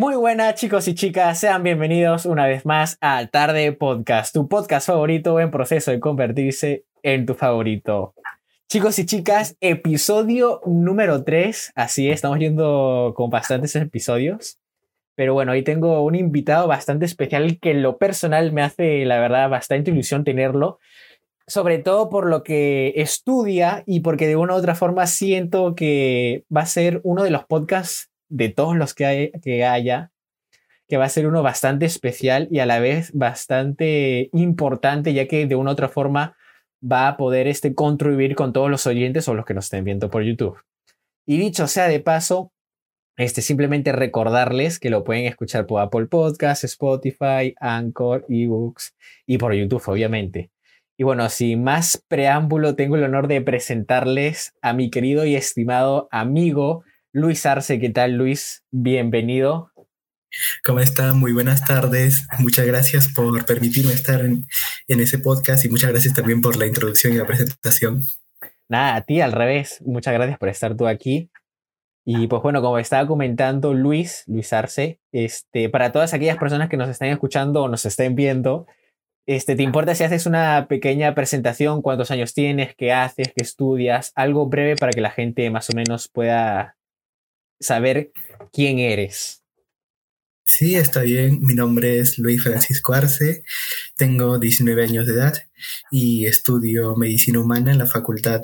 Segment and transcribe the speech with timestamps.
[0.00, 4.86] Muy buenas chicos y chicas, sean bienvenidos una vez más a Tarde Podcast, tu podcast
[4.86, 8.14] favorito en proceso de convertirse en tu favorito.
[8.66, 14.58] Chicos y chicas, episodio número 3, así es, estamos yendo con bastantes episodios,
[15.16, 19.18] pero bueno, hoy tengo un invitado bastante especial que en lo personal me hace, la
[19.18, 20.78] verdad, bastante ilusión tenerlo,
[21.46, 26.46] sobre todo por lo que estudia y porque de una u otra forma siento que
[26.56, 30.12] va a ser uno de los podcasts de todos los que, que haya,
[30.88, 35.46] que va a ser uno bastante especial y a la vez bastante importante, ya que
[35.46, 36.36] de una u otra forma
[36.82, 40.10] va a poder este, contribuir con todos los oyentes o los que nos estén viendo
[40.10, 40.58] por YouTube.
[41.26, 42.52] Y dicho sea de paso,
[43.16, 49.52] este, simplemente recordarles que lo pueden escuchar por Apple Podcasts, Spotify, Anchor, eBooks y por
[49.52, 50.50] YouTube, obviamente.
[50.96, 56.08] Y bueno, sin más preámbulo, tengo el honor de presentarles a mi querido y estimado
[56.10, 57.80] amigo Luis Arce.
[57.80, 58.64] ¿Qué tal, Luis?
[58.70, 59.72] Bienvenido.
[60.64, 61.12] ¿Cómo está?
[61.12, 62.24] Muy buenas tardes.
[62.38, 64.46] Muchas gracias por permitirme estar en,
[64.86, 68.02] ese podcast y muchas gracias también por la introducción y la presentación.
[68.68, 69.82] Nada, a ti al revés.
[69.84, 71.30] Muchas gracias por estar tú aquí.
[72.04, 76.76] Y pues bueno, como estaba comentando Luis, Luis Arce, este, para todas aquellas personas que
[76.76, 78.66] nos están escuchando o nos estén viendo,
[79.26, 81.82] este, ¿te importa si haces una pequeña presentación?
[81.82, 82.76] ¿Cuántos años tienes?
[82.76, 83.32] ¿Qué haces?
[83.34, 84.12] ¿Qué estudias?
[84.14, 86.76] Algo breve para que la gente más o menos pueda
[87.60, 88.12] saber
[88.52, 89.42] quién eres.
[90.46, 91.40] Sí, está bien.
[91.42, 93.44] Mi nombre es Luis Francisco Arce,
[93.96, 95.34] tengo 19 años de edad
[95.92, 98.40] y estudio medicina humana en la Facultad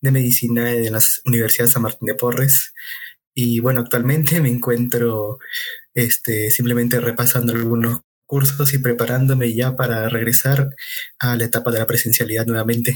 [0.00, 2.72] de Medicina de la Universidad San Martín de Porres.
[3.34, 5.38] Y bueno, actualmente me encuentro
[5.92, 10.70] este, simplemente repasando algunos cursos y preparándome ya para regresar
[11.18, 12.94] a la etapa de la presencialidad nuevamente.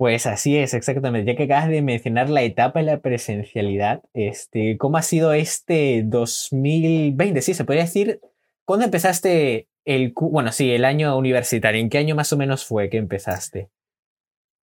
[0.00, 1.30] Pues así es, exactamente.
[1.30, 6.04] Ya que acabas de mencionar la etapa de la presencialidad, este, ¿cómo ha sido este
[6.06, 7.42] 2020?
[7.42, 8.18] Sí, se podría decir,
[8.64, 11.82] ¿cuándo empezaste el, bueno, sí, el año universitario?
[11.82, 13.68] ¿En qué año más o menos fue que empezaste?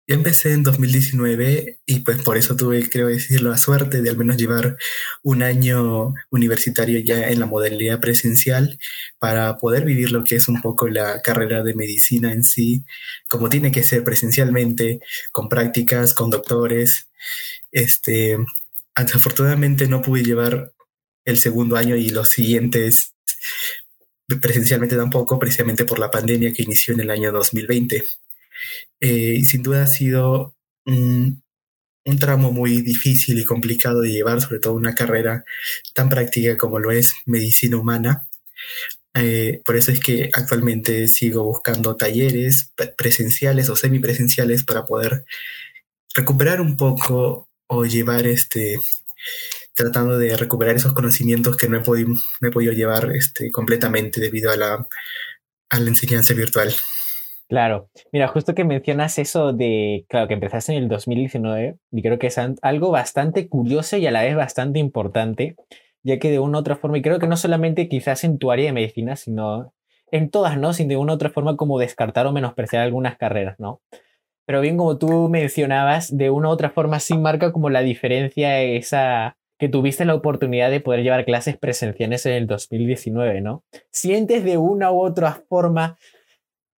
[0.08, 4.18] Yo empecé en 2019 y pues por eso tuve, creo decirlo, la suerte de al
[4.18, 4.78] menos llevar
[5.24, 8.78] un año universitario ya en la modalidad presencial
[9.18, 12.86] para poder vivir lo que es un poco la carrera de medicina en sí,
[13.28, 15.00] como tiene que ser presencialmente,
[15.32, 17.08] con prácticas, con doctores.
[17.72, 18.38] Este,
[18.96, 20.72] desafortunadamente no pude llevar
[21.26, 23.16] el segundo año y los siguientes
[24.42, 28.04] presencialmente tampoco, precisamente por la pandemia que inició en el año 2020.
[29.00, 30.56] Eh, y sin duda ha sido
[30.86, 31.44] un,
[32.20, 35.44] tramo muy difícil y complicado de llevar, sobre todo una carrera
[35.94, 38.28] tan práctica como lo es medicina humana.
[39.14, 45.26] Eh, por eso es que actualmente sigo buscando talleres presenciales o semipresenciales para poder
[46.14, 48.78] recuperar un poco o llevar este,
[49.74, 54.52] tratando de recuperar esos conocimientos que no he podido, he podido llevar este, completamente debido
[54.52, 54.88] a la,
[55.70, 56.74] a la enseñanza virtual.
[57.48, 62.18] Claro, mira, justo que mencionas eso de, claro, que empezaste en el 2019, y creo
[62.18, 65.56] que es algo bastante curioso y a la vez bastante importante,
[66.02, 68.52] ya que de una u otra forma, y creo que no solamente quizás en tu
[68.52, 69.74] área de medicina, sino
[70.12, 70.74] en todas, ¿no?
[70.74, 73.80] Sin de una u otra forma como descartar o menospreciar algunas carreras, ¿no?
[74.48, 78.62] Pero bien, como tú mencionabas, de una u otra forma sí marca como la diferencia
[78.62, 83.64] esa que tuviste la oportunidad de poder llevar clases presenciales en el 2019, ¿no?
[83.92, 85.98] ¿Sientes de una u otra forma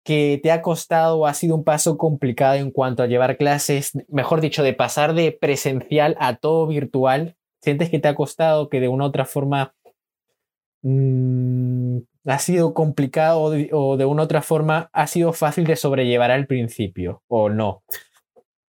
[0.06, 3.90] que te ha costado o ha sido un paso complicado en cuanto a llevar clases,
[4.08, 7.36] mejor dicho, de pasar de presencial a todo virtual?
[7.60, 9.74] ¿Sientes que te ha costado, que de una u otra forma
[10.82, 16.30] mm, ha sido complicado o de, una u otra forma ha sido fácil de sobrellevar
[16.30, 17.82] al principio o no?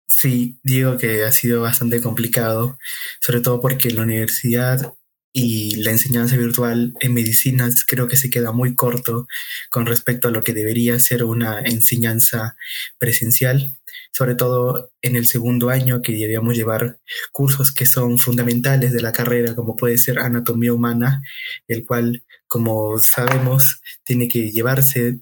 [0.08, 2.78] Sí, digo que ha sido bastante complicado,
[3.22, 4.94] sobre todo porque la universidad
[5.34, 9.28] y la enseñanza virtual en medicina creo que se queda muy corto
[9.70, 12.56] con respecto a lo que debería ser una enseñanza
[12.98, 13.72] presencial,
[14.12, 16.98] sobre todo en el segundo año que debíamos llevar
[17.32, 21.22] cursos que son fundamentales de la carrera, como puede ser anatomía humana,
[21.68, 25.20] el cual, como sabemos, tiene que llevarse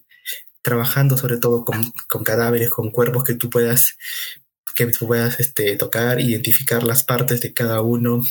[0.62, 3.96] trabajando sobre todo con, con cadáveres, con cuerpos que tú puedas
[4.76, 8.24] que puedas este, tocar, identificar las partes de cada uno,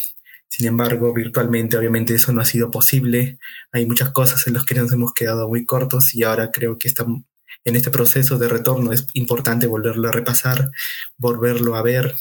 [0.49, 3.39] sin embargo, virtualmente obviamente eso no ha sido posible.
[3.73, 6.89] Hay muchas cosas en las que nos hemos quedado muy cortos y ahora creo que
[6.89, 7.23] estamos
[7.65, 10.71] en este proceso de retorno es importante volverlo a repasar,
[11.17, 12.15] volverlo a ver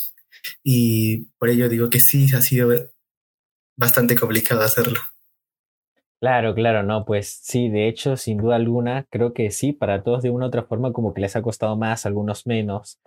[0.64, 2.72] y por ello digo que sí, ha sido
[3.78, 5.00] bastante complicado hacerlo.
[6.20, 10.24] Claro, claro, no, pues sí, de hecho, sin duda alguna, creo que sí, para todos
[10.24, 13.00] de una u otra forma como que les ha costado más, algunos menos.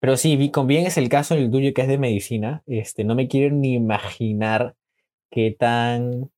[0.00, 2.62] Pero sí, con bien es el caso del tuyo que es de medicina.
[2.66, 4.74] Este, no me quiero ni imaginar
[5.30, 6.30] qué tan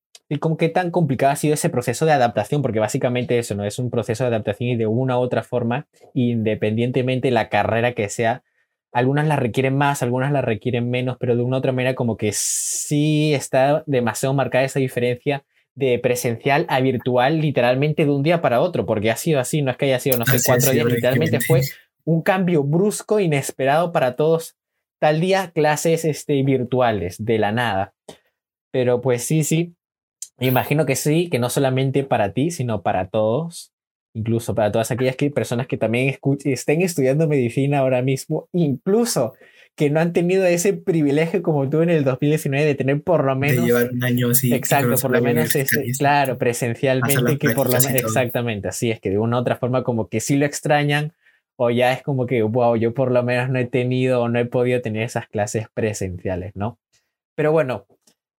[0.59, 3.89] qué tan complicado ha sido ese proceso de adaptación, porque básicamente eso no es un
[3.89, 8.43] proceso de adaptación y de una u otra forma, independientemente la carrera que sea,
[8.91, 12.15] algunas la requieren más, algunas la requieren menos, pero de una u otra manera como
[12.15, 15.43] que sí está demasiado marcada esa diferencia
[15.75, 19.71] de presencial a virtual literalmente de un día para otro, porque ha sido así, no
[19.71, 21.61] es que haya sido, no sé, cuatro días, literalmente fue
[22.05, 24.55] un cambio brusco, inesperado para todos.
[24.99, 27.93] Tal día clases este, virtuales, de la nada.
[28.71, 29.75] Pero pues sí, sí,
[30.39, 33.71] imagino que sí, que no solamente para ti, sino para todos,
[34.13, 39.33] incluso para todas aquellas personas que también estén estudiando medicina ahora mismo, incluso
[39.75, 43.35] que no han tenido ese privilegio como tú en el 2019 de tener por lo
[43.37, 43.61] menos...
[43.61, 44.53] De llevar un año así.
[44.53, 45.53] Exacto, por lo menos,
[45.97, 48.03] claro, presencialmente, que por lo menos...
[48.03, 51.13] Exactamente, así es que de una u otra forma como que sí lo extrañan
[51.61, 54.39] o ya es como que, wow, yo por lo menos no he tenido o no
[54.39, 56.79] he podido tener esas clases presenciales, ¿no?
[57.35, 57.85] Pero bueno,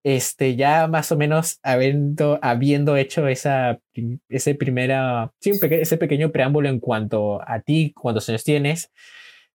[0.03, 3.79] este, ya más o menos habiendo, habiendo hecho esa,
[4.27, 8.91] ese, primera, sí, ese pequeño preámbulo en cuanto a ti, cuántos años tienes,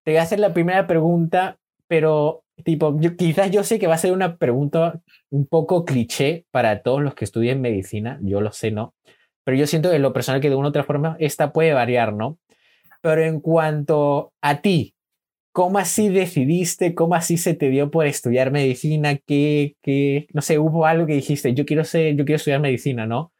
[0.04, 1.57] te voy a hacer la primera pregunta,
[1.88, 5.00] pero tipo, quizás yo sé que va a ser una pregunta
[5.30, 8.94] un poco cliché para todos los que estudian medicina, yo lo sé, ¿no?
[9.45, 12.12] Pero yo siento que lo personal que de una u otra forma, esta puede variar,
[12.12, 12.39] ¿no?
[13.03, 14.95] Pero en cuanto a ti,
[15.51, 16.95] ¿cómo así decidiste?
[16.95, 19.17] ¿Cómo así se te dio por estudiar medicina?
[19.17, 23.05] ¿Qué, qué, no sé, hubo algo que dijiste, yo quiero ser, yo quiero estudiar medicina,
[23.05, 23.33] ¿no?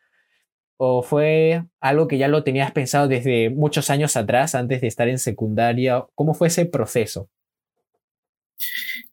[0.76, 5.08] ¿O fue algo que ya lo tenías pensado desde muchos años atrás, antes de estar
[5.08, 6.06] en secundaria?
[6.14, 7.30] ¿Cómo fue ese proceso?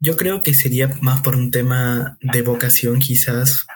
[0.01, 3.67] Yo creo que sería más por un tema de vocación quizás,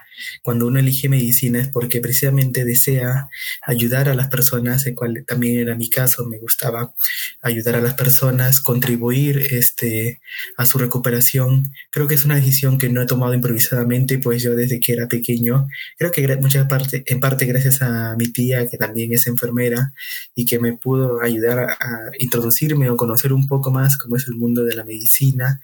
[0.42, 3.28] cuando uno elige medicina es porque precisamente desea
[3.62, 6.94] ayudar a las personas, el cual también era mi caso, me gustaba
[7.42, 10.20] ayudar a las personas, contribuir este,
[10.56, 11.72] a su recuperación.
[11.90, 15.08] Creo que es una decisión que no he tomado improvisadamente, pues yo desde que era
[15.08, 15.68] pequeño,
[15.98, 19.92] creo que muchas parte, en parte gracias a mi tía, que también es enfermera
[20.34, 24.34] y que me pudo ayudar a, introducirme o conocer un poco más cómo es el
[24.34, 25.60] mundo de la medicina,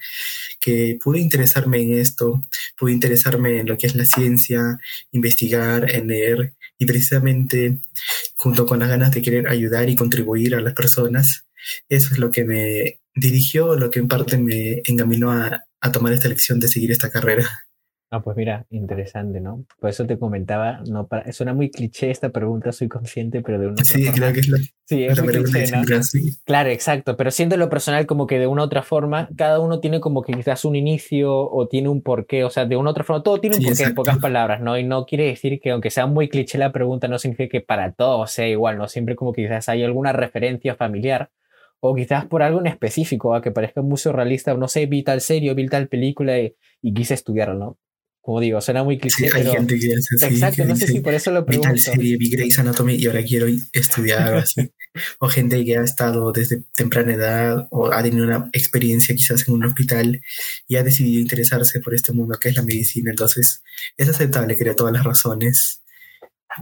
[0.59, 2.43] que pude interesarme en esto,
[2.77, 4.40] pude interesarme en lo que es la ciencia,
[5.11, 7.79] investigar, en leer y precisamente
[8.35, 11.45] junto con las ganas de querer ayudar y contribuir a las personas,
[11.89, 16.13] eso es lo que me dirigió, lo que en parte me encaminó a, a tomar
[16.13, 17.47] esta elección de seguir esta carrera.
[18.13, 19.63] Ah, pues mira, interesante, ¿no?
[19.79, 23.67] Por eso te comentaba, no para, suena muy cliché esta pregunta, soy consciente, pero de
[23.67, 25.71] una Sí, claro que es la, sí, es cliché,
[26.43, 29.79] Claro, exacto, pero siendo lo personal como que de una u otra forma, cada uno
[29.79, 32.91] tiene como que quizás un inicio o tiene un porqué, o sea, de una u
[32.91, 34.77] otra forma, todo tiene un porqué en pocas palabras, ¿no?
[34.77, 37.93] Y no quiere decir que aunque sea muy cliché la pregunta, no significa que para
[37.93, 38.89] todos sea igual, ¿no?
[38.89, 41.31] Siempre como que quizás hay alguna referencia familiar
[41.79, 45.21] o quizás por algo en específico, a que parezca muy surrealista, no sé, vi tal
[45.21, 47.77] serie, vi tal película y, y quise estudiarlo, ¿no?
[48.21, 49.29] Como digo, suena muy cliché.
[49.33, 50.35] hay gente que hace así.
[50.35, 51.69] Exacto, no sé si por eso lo pregunto.
[51.69, 54.71] Vi tal serie, vi Grey's Anatomy y ahora quiero estudiar así.
[55.19, 59.55] o gente que ha estado desde temprana edad o ha tenido una experiencia quizás en
[59.55, 60.21] un hospital
[60.67, 63.09] y ha decidido interesarse por este mundo que es la medicina.
[63.09, 63.63] Entonces,
[63.97, 65.81] es aceptable, creo, todas las razones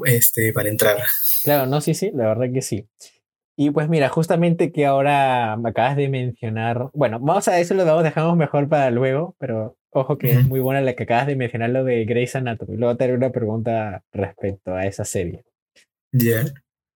[0.05, 0.97] este, para entrar.
[1.43, 2.87] Claro, no, sí, sí, la verdad que sí.
[3.57, 8.01] Y pues mira, justamente que ahora me acabas de mencionar, bueno, vamos a eso lo
[8.01, 11.69] dejamos mejor para luego, pero ojo que es muy buena la que acabas de mencionar,
[11.69, 12.77] lo de Grey's Anatomy.
[12.77, 15.43] Luego te haré una pregunta respecto a esa serie.
[16.11, 16.45] Ya.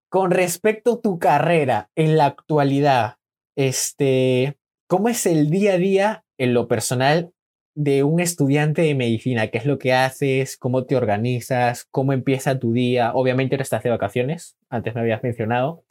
[0.10, 3.16] Con respecto a tu carrera en la actualidad,
[3.56, 4.58] este,
[4.88, 7.32] ¿cómo es el día a día en lo personal
[7.76, 9.48] de un estudiante de medicina?
[9.48, 10.58] ¿Qué es lo que haces?
[10.58, 11.86] ¿Cómo te organizas?
[11.90, 13.12] ¿Cómo empieza tu día?
[13.14, 15.84] Obviamente ahora estás de vacaciones, antes me habías mencionado.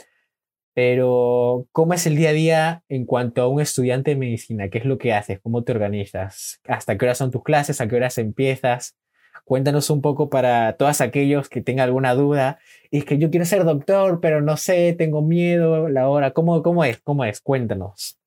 [0.74, 4.70] Pero, ¿cómo es el día a día en cuanto a un estudiante de medicina?
[4.70, 5.38] ¿Qué es lo que haces?
[5.42, 6.60] ¿Cómo te organizas?
[6.66, 7.80] ¿Hasta qué horas son tus clases?
[7.80, 8.96] ¿A qué horas empiezas?
[9.44, 12.58] Cuéntanos un poco para todos aquellos que tengan alguna duda.
[12.90, 16.30] Y es que yo quiero ser doctor, pero no sé, tengo miedo, la hora.
[16.30, 17.00] ¿Cómo, cómo es?
[17.02, 17.40] ¿Cómo es?
[17.40, 18.18] Cuéntanos.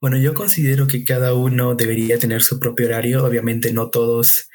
[0.00, 3.24] Bueno, yo considero que cada uno debería tener su propio horario.
[3.24, 4.48] Obviamente no todos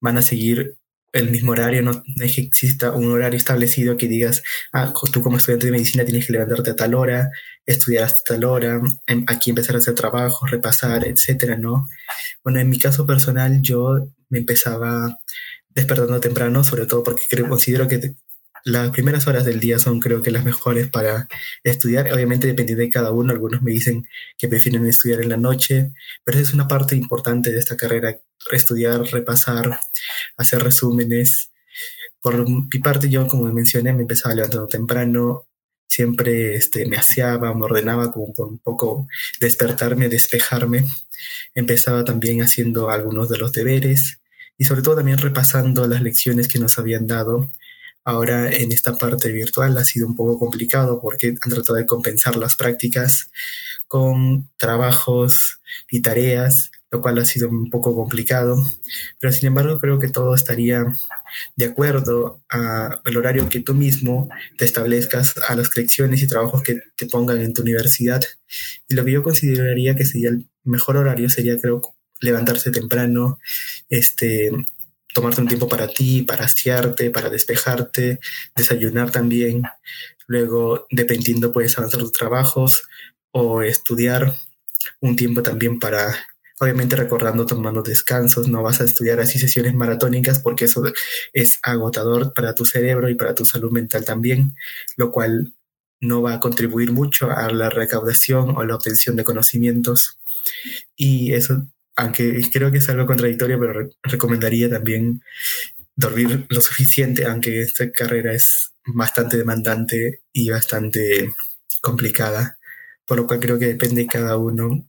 [0.00, 0.79] van a seguir
[1.12, 5.36] el mismo horario, no, es que exista un horario establecido que digas, ah, tú como
[5.36, 7.30] estudiante de medicina tienes que levantarte a tal hora,
[7.66, 11.88] estudiar hasta tal hora, em, aquí empezar a hacer trabajo, repasar, etcétera, ¿no?
[12.44, 15.16] Bueno, en mi caso personal, yo me empezaba
[15.70, 18.14] despertando temprano, sobre todo porque creo, considero que
[18.64, 21.28] las primeras horas del día son creo que las mejores para
[21.64, 22.12] estudiar.
[22.12, 24.06] Obviamente dependiendo de cada uno, algunos me dicen
[24.38, 25.92] que prefieren estudiar en la noche,
[26.24, 28.18] pero esa es una parte importante de esta carrera,
[28.52, 29.80] estudiar, repasar,
[30.36, 31.50] hacer resúmenes.
[32.20, 35.46] Por mi parte, yo como mencioné, me empezaba levantando temprano,
[35.90, 39.08] siempre este, me aseaba, me ordenaba como por un poco
[39.40, 40.86] despertarme, despejarme.
[41.54, 44.20] Empezaba también haciendo algunos de los deberes
[44.56, 47.50] y sobre todo también repasando las lecciones que nos habían dado.
[48.04, 52.36] Ahora en esta parte virtual ha sido un poco complicado porque han tratado de compensar
[52.36, 53.30] las prácticas
[53.88, 58.56] con trabajos y tareas, lo cual ha sido un poco complicado.
[59.18, 60.84] Pero sin embargo creo que todo estaría
[61.56, 66.80] de acuerdo al horario que tú mismo te establezcas, a las lecciones y trabajos que
[66.96, 68.22] te pongan en tu universidad.
[68.88, 71.82] Y lo que yo consideraría que sería el mejor horario sería, creo,
[72.20, 73.38] levantarse temprano,
[73.88, 74.50] este,
[75.14, 78.20] tomarte un tiempo para ti, para asearte, para despejarte,
[78.56, 79.62] desayunar también.
[80.26, 82.84] Luego, dependiendo, puedes avanzar tus trabajos
[83.32, 84.34] o estudiar
[85.00, 86.14] un tiempo también para
[86.60, 90.82] obviamente recordando tomando descansos, no vas a estudiar así sesiones maratónicas porque eso
[91.32, 94.54] es agotador para tu cerebro y para tu salud mental también,
[94.96, 95.54] lo cual
[96.00, 100.18] no va a contribuir mucho a la recaudación o la obtención de conocimientos.
[100.96, 101.66] Y eso,
[101.96, 105.22] aunque creo que es algo contradictorio, pero recomendaría también
[105.96, 111.30] dormir lo suficiente, aunque esta carrera es bastante demandante y bastante
[111.82, 112.58] complicada,
[113.06, 114.88] por lo cual creo que depende de cada uno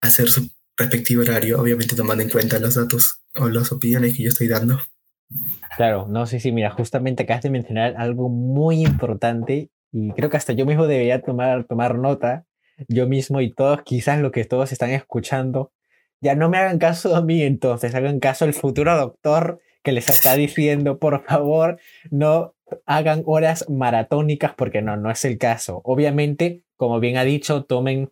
[0.00, 4.28] hacer su respectivo horario, obviamente tomando en cuenta los datos o las opiniones que yo
[4.30, 4.78] estoy dando.
[5.76, 10.36] Claro, no sé si, mira, justamente acabas de mencionar algo muy importante y creo que
[10.36, 12.44] hasta yo mismo debería tomar, tomar nota,
[12.88, 15.72] yo mismo y todos, quizás lo que todos están escuchando,
[16.20, 20.08] ya no me hagan caso a mí entonces, hagan caso al futuro doctor que les
[20.10, 21.78] está diciendo, por favor,
[22.10, 22.54] no
[22.86, 25.80] hagan horas maratónicas porque no, no es el caso.
[25.84, 28.10] Obviamente, como bien ha dicho, tomen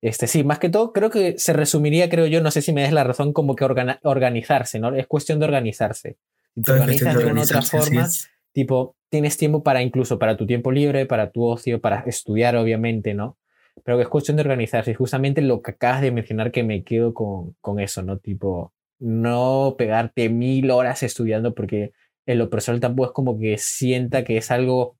[0.00, 2.82] este, sí, más que todo, creo que se resumiría, creo yo, no sé si me
[2.82, 4.94] des la razón, como que organizarse, ¿no?
[4.94, 6.18] Es cuestión de organizarse.
[6.54, 8.08] Si te organizas de una otra forma,
[8.52, 13.14] tipo, tienes tiempo para incluso para tu tiempo libre, para tu ocio, para estudiar, obviamente,
[13.14, 13.38] ¿no?
[13.84, 14.90] Pero es cuestión de organizarse.
[14.90, 18.18] Y justamente lo que acabas de mencionar que me quedo con, con eso, ¿no?
[18.18, 21.92] Tipo, no pegarte mil horas estudiando porque
[22.26, 24.96] en lo personal tampoco es como que sienta que es algo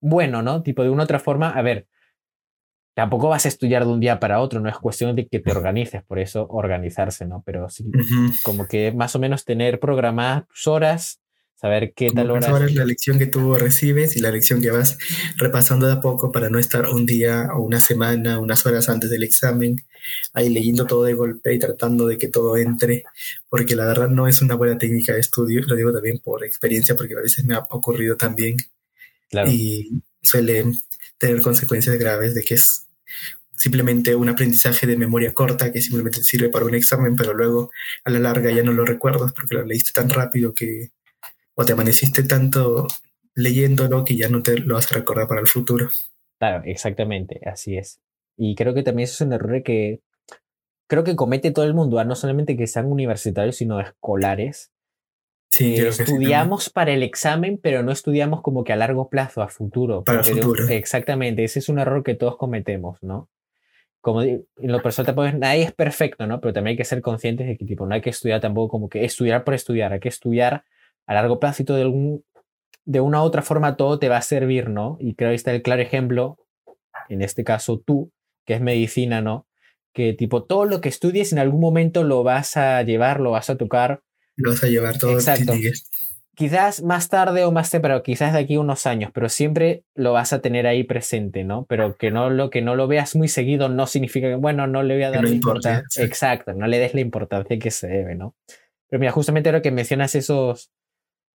[0.00, 0.62] bueno, ¿no?
[0.62, 1.88] Tipo, de una otra forma, a ver,
[2.94, 5.50] tampoco vas a estudiar de un día para otro, no es cuestión de que te
[5.50, 7.42] organices, por eso organizarse, ¿no?
[7.44, 7.90] Pero sí,
[8.44, 11.20] como que más o menos tener programadas horas,
[11.60, 12.66] saber qué tal hora.
[12.66, 14.96] es la lección que tú recibes y la lección que vas
[15.36, 19.10] repasando de a poco para no estar un día o una semana, unas horas antes
[19.10, 19.76] del examen,
[20.34, 23.04] ahí leyendo todo de golpe y tratando de que todo entre,
[23.48, 26.94] porque la verdad no es una buena técnica de estudio, lo digo también por experiencia,
[26.94, 28.56] porque a veces me ha ocurrido también.
[29.46, 30.64] Y suele
[31.18, 32.86] tener consecuencias graves de que es
[33.56, 37.72] simplemente un aprendizaje de memoria corta que simplemente sirve para un examen, pero luego
[38.04, 40.92] a la larga ya no lo recuerdas porque lo leíste tan rápido que
[41.58, 42.86] o te amaneciste tanto
[43.34, 45.90] leyéndolo que ya no te lo vas a recordar para el futuro.
[46.38, 48.00] Claro, exactamente, así es.
[48.36, 50.00] Y creo que también eso es un error que
[50.86, 54.70] creo que comete todo el mundo, no solamente que sean universitarios, sino escolares.
[55.50, 60.04] Sí, estudiamos para el examen, pero no estudiamos como que a largo plazo, a futuro.
[60.04, 60.68] Para el futuro.
[60.68, 63.28] exactamente, ese es un error que todos cometemos, ¿no?
[64.00, 66.40] como en lo personal tampoco nadie es perfecto, ¿no?
[66.40, 68.88] Pero también hay que ser conscientes de que tipo, no hay que estudiar tampoco como
[68.88, 70.64] que estudiar por estudiar, hay que estudiar
[71.08, 72.24] a largo plazo y todo de, algún,
[72.84, 74.96] de una u otra forma todo te va a servir, ¿no?
[75.00, 76.38] Y creo que está el claro ejemplo,
[77.08, 78.12] en este caso tú,
[78.46, 79.48] que es medicina, ¿no?
[79.92, 83.50] Que tipo todo lo que estudies en algún momento lo vas a llevar, lo vas
[83.50, 84.02] a tocar.
[84.36, 85.14] Lo vas a llevar todo.
[85.14, 85.54] Exacto
[86.38, 90.32] quizás más tarde o más temprano, quizás de aquí unos años, pero siempre lo vas
[90.32, 91.66] a tener ahí presente, ¿no?
[91.68, 94.84] Pero que no lo, que no lo veas muy seguido no significa que, bueno, no
[94.84, 96.04] le voy a dar la importancia.
[96.04, 98.36] Exacto, no le des la importancia que se debe, ¿no?
[98.88, 100.70] Pero mira, justamente ahora que mencionas esos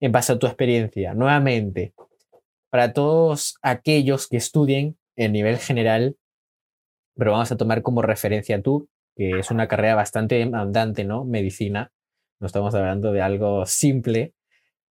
[0.03, 1.95] en base a tu experiencia, nuevamente,
[2.71, 6.17] para todos aquellos que estudien en nivel general,
[7.17, 11.25] pero vamos a tomar como referencia tú, que es una carrera bastante demandante, ¿no?
[11.25, 11.93] Medicina.
[12.41, 14.35] No estamos hablando de algo simple,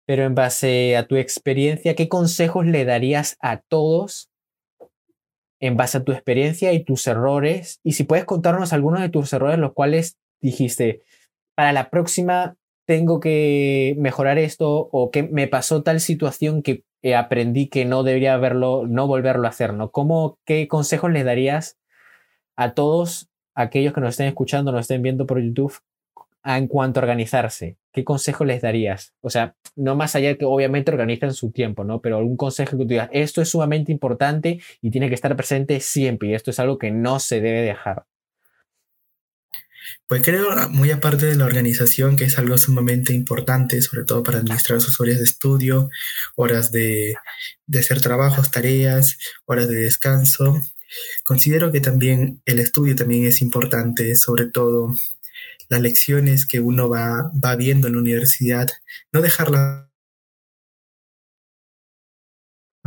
[0.05, 4.31] pero en base a tu experiencia, ¿qué consejos le darías a todos
[5.59, 7.81] en base a tu experiencia y tus errores?
[7.83, 11.00] Y si puedes contarnos algunos de tus errores, los cuales dijiste,
[11.55, 12.58] para la próxima
[12.88, 18.33] tengo que mejorar esto o que me pasó tal situación que aprendí que no debería
[18.33, 19.90] haberlo, no volverlo a hacer, ¿no?
[19.90, 21.76] ¿Cómo, qué consejos le darías
[22.57, 25.78] a todos aquellos que nos estén escuchando, nos estén viendo por YouTube
[26.45, 27.76] en cuanto a organizarse?
[27.92, 29.12] ¿Qué consejo les darías?
[29.21, 32.00] O sea, no más allá de que obviamente organizan su tiempo, ¿no?
[32.00, 35.80] Pero algún consejo que tú digas, esto es sumamente importante y tiene que estar presente
[35.80, 38.07] siempre y esto es algo que no se debe dejar.
[40.07, 44.38] Pues creo, muy aparte de la organización, que es algo sumamente importante, sobre todo para
[44.38, 45.90] administrar sus horas de estudio,
[46.35, 47.14] horas de,
[47.66, 50.62] de hacer trabajos, tareas, horas de descanso,
[51.25, 54.95] considero que también el estudio también es importante, sobre todo
[55.68, 58.68] las lecciones que uno va, va viendo en la universidad,
[59.12, 59.88] no dejarlas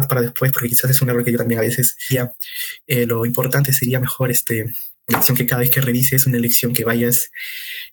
[0.09, 2.33] para después, porque quizás es un error que yo también a veces decía,
[2.87, 4.65] eh, lo importante sería mejor este,
[5.07, 7.31] lección que cada vez que revises una lección que vayas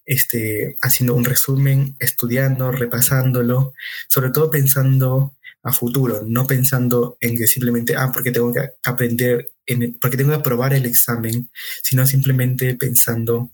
[0.06, 3.74] este, haciendo un resumen, estudiando, repasándolo,
[4.08, 9.50] sobre todo pensando a futuro, no pensando en que simplemente, ah, porque tengo que aprender,
[9.66, 11.50] en porque tengo que aprobar el examen,
[11.82, 13.50] sino simplemente pensando,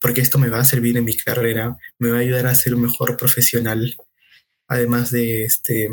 [0.00, 2.74] porque esto me va a servir en mi carrera, me va a ayudar a ser
[2.74, 3.96] un mejor profesional,
[4.68, 5.90] además de este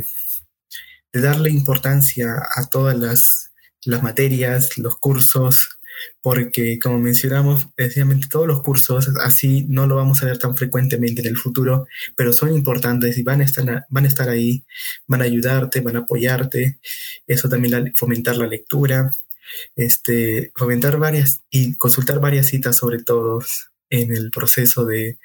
[1.11, 3.51] de darle importancia a todas las,
[3.85, 5.74] las materias, los cursos,
[6.21, 11.21] porque como mencionamos, precisamente todos los cursos así no lo vamos a ver tan frecuentemente
[11.21, 14.63] en el futuro, pero son importantes y van a estar, van a estar ahí,
[15.07, 16.79] van a ayudarte, van a apoyarte,
[17.27, 19.11] eso también fomentar la lectura,
[19.75, 23.39] este, fomentar varias y consultar varias citas sobre todo
[23.89, 25.17] en el proceso de,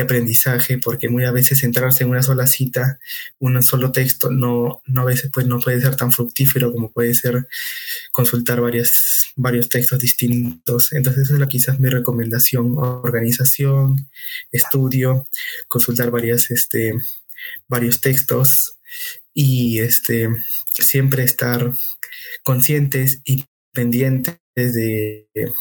[0.00, 2.98] aprendizaje, porque muchas veces centrarse en una sola cita,
[3.38, 7.14] un solo texto, no, no a veces pues no puede ser tan fructífero como puede
[7.14, 7.46] ser
[8.10, 10.92] consultar varias, varios textos distintos.
[10.92, 14.08] Entonces esa es la, quizás mi recomendación, organización,
[14.50, 15.28] estudio,
[15.68, 16.94] consultar varias, este,
[17.68, 18.78] varios textos
[19.32, 20.28] y este,
[20.72, 21.74] siempre estar
[22.42, 25.52] conscientes y pendientes de de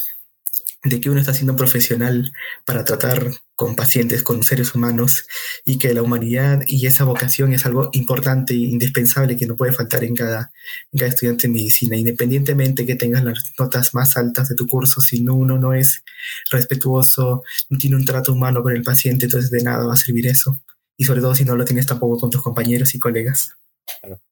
[0.83, 2.31] que uno está siendo profesional
[2.65, 5.25] para tratar con pacientes, con seres humanos,
[5.63, 9.71] y que la humanidad y esa vocación es algo importante e indispensable que no puede
[9.71, 10.51] faltar en cada,
[10.91, 14.99] en cada estudiante de medicina, independientemente que tengas las notas más altas de tu curso,
[14.99, 16.03] si no, uno no es
[16.51, 20.27] respetuoso, no tiene un trato humano con el paciente, entonces de nada va a servir
[20.27, 20.59] eso,
[20.97, 23.55] y sobre todo si no lo tienes tampoco con tus compañeros y colegas.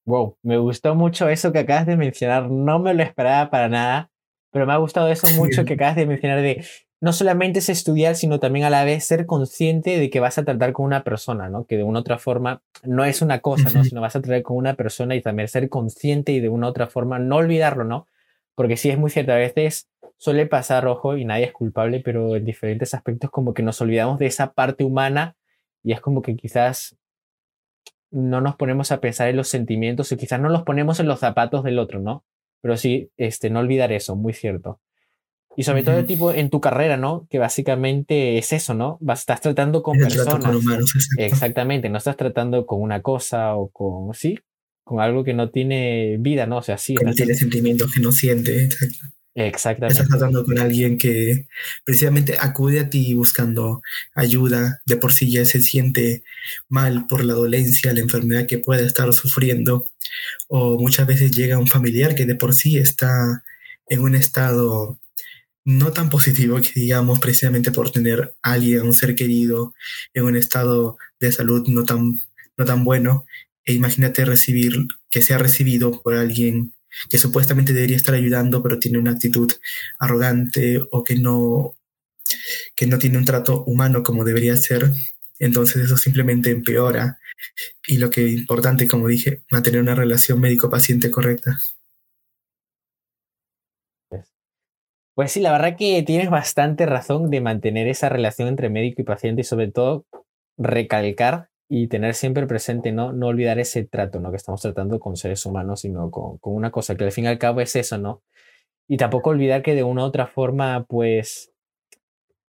[0.05, 4.10] Wow, me gustó mucho eso que acabas de mencionar, no me lo esperaba para nada
[4.51, 6.65] pero me ha gustado eso mucho que acabas de mencionar de
[6.99, 10.45] no solamente es estudiar, sino también a la vez ser consciente de que vas a
[10.45, 11.65] tratar con una persona, ¿no?
[11.65, 13.83] Que de una u otra forma no es una cosa, ¿no?
[13.83, 16.69] Sino vas a tratar con una persona y también ser consciente y de una u
[16.69, 18.07] otra forma no olvidarlo, ¿no?
[18.53, 22.35] Porque sí es muy cierto, a veces suele pasar, ojo, y nadie es culpable, pero
[22.35, 25.35] en diferentes aspectos como que nos olvidamos de esa parte humana
[25.83, 26.97] y es como que quizás
[28.11, 31.19] no nos ponemos a pensar en los sentimientos o quizás no los ponemos en los
[31.19, 32.23] zapatos del otro, ¿no?
[32.61, 34.79] Pero sí, este, no olvidar eso, muy cierto.
[35.57, 37.27] Y sobre todo, tipo, en tu carrera, ¿no?
[37.29, 38.99] Que básicamente es eso, ¿no?
[39.11, 40.55] Estás tratando con personas.
[41.17, 44.39] Exactamente, no estás tratando con una cosa o con, sí,
[44.83, 46.57] con algo que no tiene vida, ¿no?
[46.57, 46.95] O sea, sí.
[46.95, 49.07] Que no tiene sentimientos, que no siente, exacto.
[49.33, 49.93] Exactamente.
[49.93, 51.47] Estás tratando con alguien que
[51.85, 53.81] precisamente acude a ti buscando
[54.13, 56.23] ayuda, de por sí ya se siente
[56.67, 59.87] mal por la dolencia, la enfermedad que puede estar sufriendo,
[60.49, 63.43] o muchas veces llega un familiar que de por sí está
[63.87, 64.99] en un estado
[65.63, 69.73] no tan positivo que digamos precisamente por tener a alguien, un ser querido,
[70.13, 72.19] en un estado de salud no tan,
[72.57, 73.25] no tan bueno,
[73.63, 74.75] e imagínate recibir,
[75.09, 76.73] que sea recibido por alguien
[77.09, 79.51] que supuestamente debería estar ayudando, pero tiene una actitud
[79.99, 81.75] arrogante o que no,
[82.75, 84.91] que no tiene un trato humano como debería ser,
[85.39, 87.19] entonces eso simplemente empeora.
[87.87, 91.59] Y lo que es importante, como dije, mantener una relación médico-paciente correcta.
[95.13, 99.05] Pues sí, la verdad que tienes bastante razón de mantener esa relación entre médico y
[99.05, 100.05] paciente y sobre todo
[100.57, 103.13] recalcar y tener siempre presente, ¿no?
[103.13, 104.29] No olvidar ese trato, ¿no?
[104.29, 107.27] Que estamos tratando con seres humanos, sino con, con una cosa que al fin y
[107.27, 108.21] al cabo es eso, ¿no?
[108.89, 111.53] Y tampoco olvidar que de una u otra forma, pues,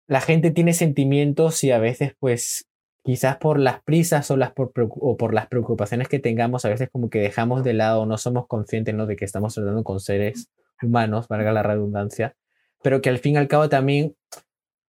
[0.06, 2.66] la gente tiene sentimientos y a veces, pues,
[3.04, 6.88] quizás por las prisas o, las por, o por las preocupaciones que tengamos, a veces
[6.90, 9.04] como que dejamos de lado, no somos conscientes, ¿no?
[9.04, 10.48] De que estamos tratando con seres
[10.80, 12.37] humanos, valga la redundancia,
[12.83, 14.16] pero que al fin y al cabo también,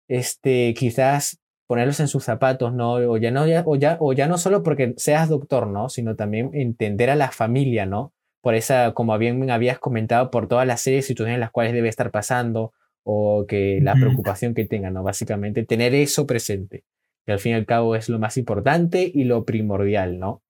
[0.08, 1.40] este, quizás
[1.71, 2.95] ponerlos en sus zapatos, ¿no?
[2.95, 5.88] O ya no, ya, o ya, o ya no solo porque seas doctor, ¿no?
[5.88, 8.12] Sino también entender a la familia, ¿no?
[8.41, 11.88] Por esa, como bien habías comentado, por todas las series situaciones en las cuales debe
[11.88, 12.73] estar pasando
[13.05, 15.01] o que la preocupación que tenga, ¿no?
[15.01, 16.84] Básicamente, tener eso presente,
[17.25, 20.41] que al fin y al cabo es lo más importante y lo primordial, ¿no?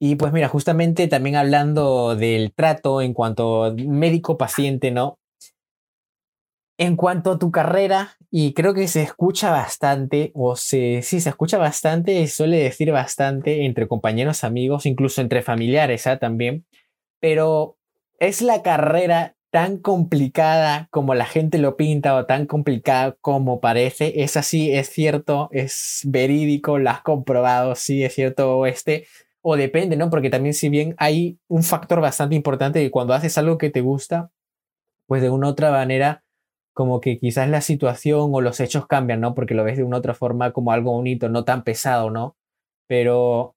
[0.00, 5.18] Y pues mira, justamente también hablando del trato en cuanto médico-paciente, ¿no?
[6.78, 11.30] En cuanto a tu carrera, y creo que se escucha bastante, o se, sí, se
[11.30, 16.18] escucha bastante, y suele decir bastante entre compañeros, amigos, incluso entre familiares ¿ah?
[16.18, 16.66] también,
[17.18, 17.78] pero
[18.18, 24.22] es la carrera tan complicada como la gente lo pinta o tan complicada como parece.
[24.22, 29.06] Es así, es cierto, es verídico, lo has comprobado, sí, es cierto, este,
[29.40, 30.10] o depende, ¿no?
[30.10, 33.80] Porque también si bien hay un factor bastante importante que cuando haces algo que te
[33.80, 34.30] gusta,
[35.06, 36.25] pues de una u otra manera
[36.76, 39.34] como que quizás la situación o los hechos cambian, ¿no?
[39.34, 42.36] Porque lo ves de una otra forma como algo bonito, no tan pesado, ¿no?
[42.86, 43.56] Pero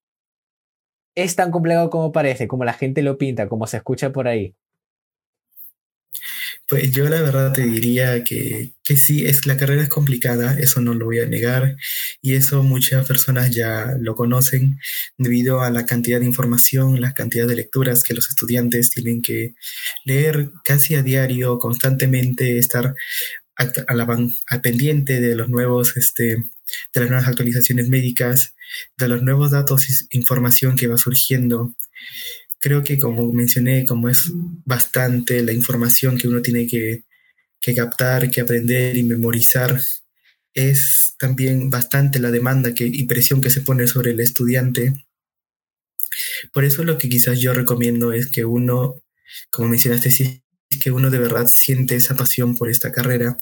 [1.14, 4.54] es tan complejo como parece, como la gente lo pinta, como se escucha por ahí.
[6.70, 10.80] Pues yo la verdad te diría que, que, sí, es, la carrera es complicada, eso
[10.80, 11.76] no lo voy a negar,
[12.22, 14.78] y eso muchas personas ya lo conocen
[15.18, 19.56] debido a la cantidad de información, la cantidad de lecturas que los estudiantes tienen que
[20.04, 22.94] leer casi a diario, constantemente, estar
[23.56, 26.36] a, la, al pendiente de los nuevos, este,
[26.94, 28.54] de las nuevas actualizaciones médicas,
[28.96, 31.74] de los nuevos datos e información que va surgiendo
[32.60, 34.30] creo que como mencioné, como es
[34.64, 37.04] bastante la información que uno tiene que,
[37.74, 39.80] captar, que aprender y memorizar,
[40.52, 45.06] es también bastante la demanda que, y presión que se pone sobre el estudiante.
[46.52, 49.02] Por eso lo que quizás yo recomiendo es que uno,
[49.50, 50.42] como mencionaste, sí,
[50.82, 53.38] que uno de verdad siente esa pasión por esta carrera,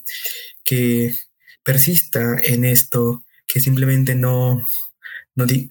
[0.65, 1.15] que
[1.65, 4.65] persista en esto, que simplemente no,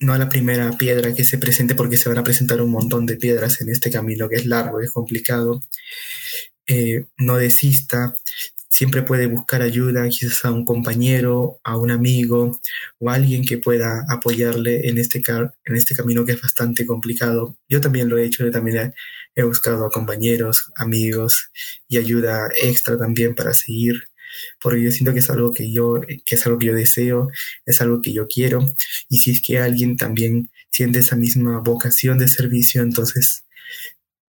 [0.01, 3.06] no, a la primera piedra que se presente porque se van a presentar un montón
[3.06, 5.62] de piedras en este camino que es largo, es complicado.
[6.67, 8.13] Eh, no desista,
[8.69, 12.60] siempre puede buscar ayuda, quizás a un compañero, a un amigo
[12.99, 15.21] o a alguien que pueda apoyarle en este,
[15.65, 17.58] en este camino que es bastante complicado.
[17.67, 18.93] Yo también lo he hecho, yo también
[19.36, 21.51] he buscado a compañeros, amigos
[21.89, 24.10] y ayuda extra también para seguir
[24.62, 27.30] porque yo siento que es algo que yo, que es algo que yo deseo,
[27.65, 28.60] es algo que yo quiero,
[29.10, 33.45] y si es que alguien también siente esa misma vocación de servicio, entonces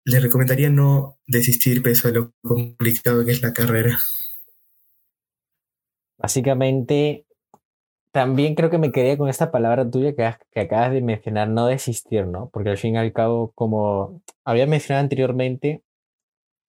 [0.05, 3.99] le recomendaría no desistir pese a lo complicado que es la carrera.
[6.17, 7.25] Básicamente,
[8.11, 11.67] también creo que me quedé con esta palabra tuya que, que, acabas de mencionar, no
[11.67, 12.49] desistir, ¿no?
[12.49, 15.81] Porque al fin y al cabo, como había mencionado anteriormente,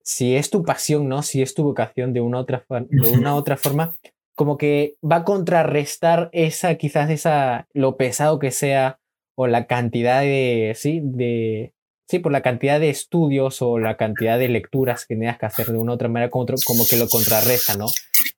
[0.05, 1.23] si es tu pasión, ¿no?
[1.23, 3.97] Si es tu vocación de una otra, de una otra forma,
[4.35, 9.01] como que va a contrarrestar esa, quizás esa, lo pesado que sea
[9.37, 11.73] o la cantidad de, sí, de,
[12.09, 15.67] sí, por la cantidad de estudios o la cantidad de lecturas que tengas que hacer
[15.69, 17.87] de una u otra manera, como, como que lo contrarresta, ¿no?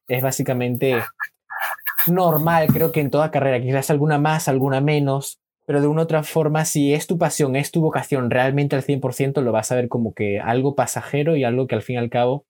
[0.06, 1.02] Es básicamente
[2.06, 6.22] normal, creo que en toda carrera, quizás alguna más, alguna menos, pero de una otra
[6.22, 9.88] forma, si es tu pasión, es tu vocación realmente al 100%, lo vas a ver
[9.88, 12.46] como que algo pasajero y algo que al fin y al cabo...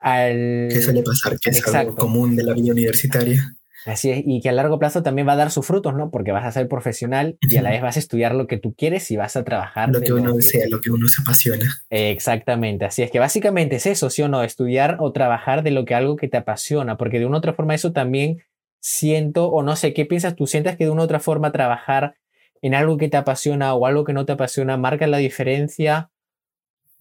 [0.00, 0.68] Al...
[0.70, 3.54] Que suele pasar, que es algo común de la vida universitaria.
[3.86, 6.10] Así es, y que a largo plazo también va a dar sus frutos, ¿no?
[6.10, 8.74] Porque vas a ser profesional y a la vez vas a estudiar lo que tú
[8.74, 9.88] quieres y vas a trabajar.
[9.88, 11.72] Lo que uno desea, lo que uno se apasiona.
[11.88, 14.42] Exactamente, así es que básicamente es eso, ¿sí o no?
[14.42, 17.54] Estudiar o trabajar de lo que algo que te apasiona, porque de una u otra
[17.54, 18.38] forma eso también
[18.80, 20.46] siento, o no sé, ¿qué piensas tú?
[20.46, 22.16] ¿Sientes que de una u otra forma trabajar
[22.62, 26.10] en algo que te apasiona o algo que no te apasiona, marca la diferencia.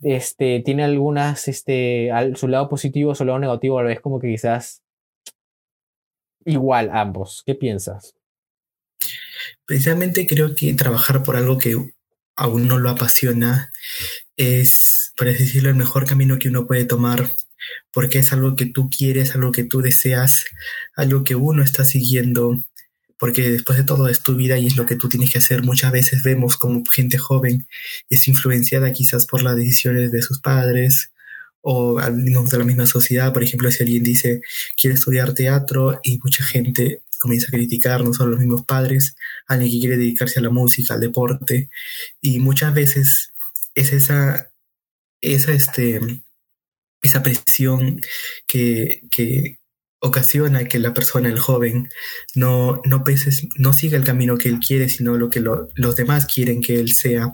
[0.01, 4.27] Este, tiene algunas, este, su lado positivo, su lado negativo, a la vez como que
[4.27, 4.83] quizás
[6.45, 7.43] igual ambos.
[7.45, 8.15] ¿Qué piensas?
[9.65, 11.75] Precisamente creo que trabajar por algo que
[12.35, 13.71] aún no lo apasiona
[14.37, 17.29] es, por así decirlo, el mejor camino que uno puede tomar,
[17.91, 20.45] porque es algo que tú quieres, algo que tú deseas,
[20.95, 22.63] algo que uno está siguiendo
[23.19, 25.63] porque después de todo es tu vida y es lo que tú tienes que hacer.
[25.63, 27.67] Muchas veces vemos como gente joven
[28.09, 31.11] es influenciada quizás por las decisiones de sus padres
[31.61, 33.33] o de la misma sociedad.
[33.33, 34.41] Por ejemplo, si alguien dice
[34.79, 39.15] quiere estudiar teatro y mucha gente comienza a criticar, no solo los mismos padres,
[39.47, 41.69] alguien que quiere dedicarse a la música, al deporte,
[42.21, 43.33] y muchas veces
[43.75, 44.51] es esa,
[45.21, 45.99] esa, este,
[47.01, 48.01] esa presión
[48.47, 49.56] que, que,
[49.99, 51.89] ocasiona que la persona, el joven,
[52.35, 53.03] no, no,
[53.57, 56.93] no siga el camino que él quiere, sino lo que los demás quieren que él
[56.93, 57.33] sea.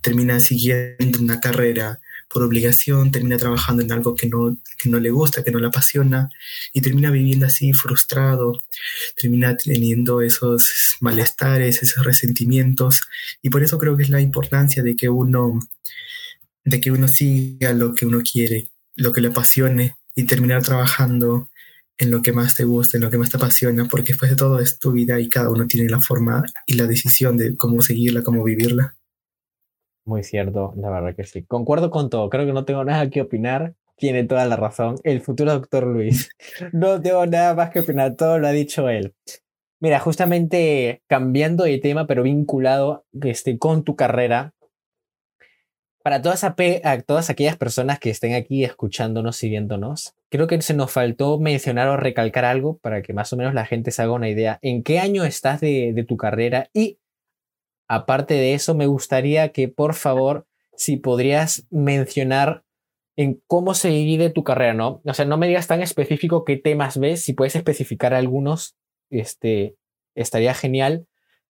[0.00, 5.10] Termina siguiendo una carrera por obligación, termina trabajando en algo que no, que no le
[5.10, 6.28] gusta, que no le apasiona,
[6.72, 8.62] y termina viviendo así frustrado,
[9.20, 13.02] termina teniendo esos malestares, esos resentimientos,
[13.42, 15.58] y por eso creo que es la importancia de que uno,
[16.64, 21.49] de que uno siga lo que uno quiere, lo que le apasione, y terminar trabajando
[22.00, 24.36] en lo que más te gusta, en lo que más te apasiona, porque después de
[24.36, 27.82] todo es tu vida y cada uno tiene la forma y la decisión de cómo
[27.82, 28.96] seguirla, cómo vivirla.
[30.04, 31.44] Muy cierto, la verdad que sí.
[31.44, 33.74] Concuerdo con todo, creo que no tengo nada que opinar.
[33.96, 34.96] Tiene toda la razón.
[35.04, 36.30] El futuro doctor Luis.
[36.72, 39.14] No tengo nada más que opinar, todo lo ha dicho él.
[39.78, 44.54] Mira, justamente cambiando de tema, pero vinculado este, con tu carrera,
[46.02, 46.54] para todas, a
[47.06, 51.88] todas aquellas personas que estén aquí escuchándonos y viéndonos, creo que se nos faltó mencionar
[51.88, 54.58] o recalcar algo para que más o menos la gente se haga una idea.
[54.62, 56.70] ¿En qué año estás de, tu carrera?
[56.72, 56.98] Y
[57.88, 62.64] aparte de eso, me gustaría que por favor, si podrías mencionar
[63.16, 65.02] en cómo se divide tu carrera, ¿no?
[65.04, 68.76] O sea, no me digas tan específico qué temas ves, si puedes especificar algunos,
[69.10, 69.76] este,
[70.14, 71.06] estaría genial.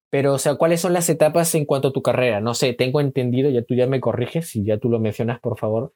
[0.09, 2.41] Pero, o sea, ¿cuáles son las etapas en cuanto a tu carrera?
[2.41, 5.57] No sé, tengo entendido, ya tú ya me corriges, si ya tú lo mencionas, por
[5.57, 5.93] favor,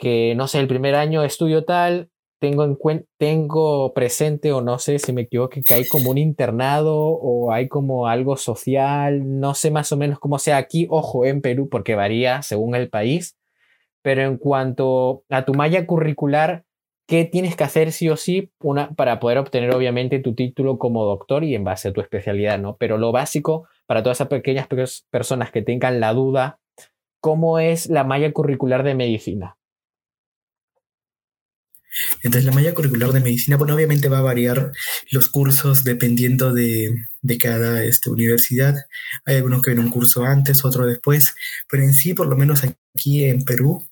[0.00, 2.08] que, no sé, el primer año estudio tal,
[2.40, 6.96] tengo, en tengo presente o no sé si me equivoco que hay como un internado
[6.96, 11.42] o hay como algo social, no sé más o menos cómo sea aquí, ojo, en
[11.42, 13.36] Perú, porque varía según el país,
[14.02, 16.64] pero en cuanto a tu malla curricular,
[17.06, 21.04] ¿qué tienes que hacer sí o sí una, para poder obtener obviamente tu título como
[21.04, 22.76] doctor y en base a tu especialidad, ¿no?
[22.78, 24.66] Pero lo básico para todas esas pequeñas
[25.10, 26.58] personas que tengan la duda,
[27.20, 29.58] ¿cómo es la malla curricular de medicina?
[32.22, 34.72] Entonces la malla curricular de medicina, bueno, obviamente va a variar
[35.10, 38.76] los cursos dependiendo de, de cada este, universidad.
[39.24, 41.34] Hay algunos que ven un curso antes, otro después,
[41.68, 42.62] pero en sí, por lo menos
[42.94, 43.86] aquí en Perú,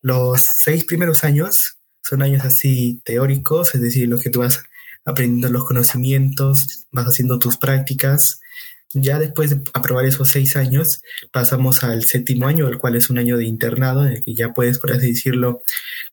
[0.00, 4.62] los seis primeros años son años así teóricos, es decir, los que tú vas
[5.04, 8.40] aprendiendo los conocimientos, vas haciendo tus prácticas,
[8.94, 13.18] ya después de aprobar esos seis años, pasamos al séptimo año, el cual es un
[13.18, 15.62] año de internado, en el que ya puedes, por así decirlo,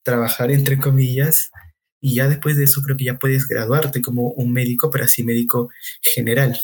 [0.04, 1.52] trabajar entre comillas,
[2.02, 5.24] y ya después de eso creo que ya puedes graduarte como un médico, pero así
[5.24, 5.70] médico
[6.02, 6.60] general.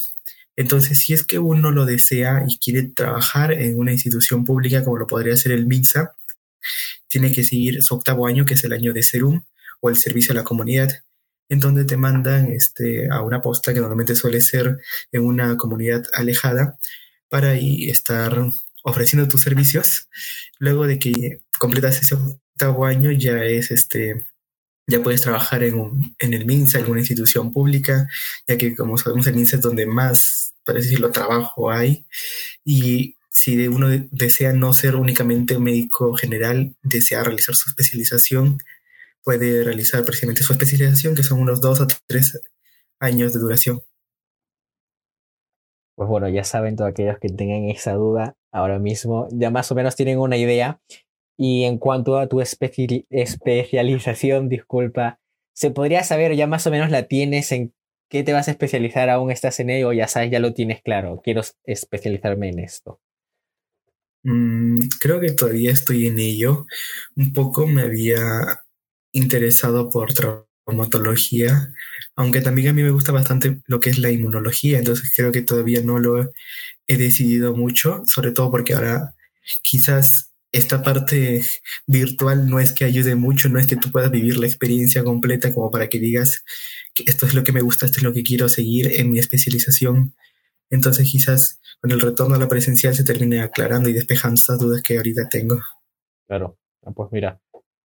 [0.56, 4.98] Entonces, si es que uno lo desea y quiere trabajar en una institución pública como
[4.98, 6.16] lo podría ser el MINSA,
[7.10, 9.44] tiene que seguir su octavo año, que es el año de SERUM
[9.82, 10.90] o el servicio a la comunidad,
[11.50, 14.78] en donde te mandan este, a una posta que normalmente suele ser
[15.12, 16.78] en una comunidad alejada
[17.30, 18.50] para ahí estar
[18.84, 20.10] ofreciendo tus servicios.
[20.60, 24.26] Luego de que completas ese octavo año ya es este
[24.88, 28.08] ya puedes trabajar en, un, en el MINSA, en una institución pública,
[28.48, 32.06] ya que como sabemos el MINSA es donde más, para decirlo, trabajo hay.
[32.64, 38.60] Y si uno desea no ser únicamente un médico general, desea realizar su especialización,
[39.26, 42.40] puede realizar precisamente su especialización, que son unos dos o tres
[43.00, 43.82] años de duración.
[45.96, 49.76] Pues bueno, ya saben todos aquellos que tengan esa duda ahora mismo, ya más o
[49.76, 50.80] menos tienen una idea.
[51.38, 55.20] Y en cuanto a tu especialización, disculpa,
[55.54, 57.74] ¿se podría saber, ya más o menos la tienes, en
[58.10, 59.10] qué te vas a especializar?
[59.10, 59.92] ¿Aún estás en ello?
[59.92, 63.02] Ya sabes, ya lo tienes claro, quiero especializarme en esto.
[64.24, 66.68] Mm, creo que todavía estoy en ello.
[67.16, 68.65] Un poco me había
[69.16, 71.74] interesado por traumatología,
[72.16, 75.42] aunque también a mí me gusta bastante lo que es la inmunología, entonces creo que
[75.42, 76.32] todavía no lo
[76.88, 79.16] he decidido mucho, sobre todo porque ahora
[79.64, 81.42] quizás esta parte
[81.88, 85.54] virtual no es que ayude mucho, no es que tú puedas vivir la experiencia completa
[85.54, 86.44] como para que digas
[86.94, 89.20] que esto es lo que me gusta, esto es lo que quiero seguir en mi
[89.20, 90.14] especialización.
[90.70, 94.82] Entonces quizás con el retorno a la presencial se termine aclarando y despejando estas dudas
[94.82, 95.62] que ahorita tengo.
[96.28, 97.40] Claro, ah, pues mira,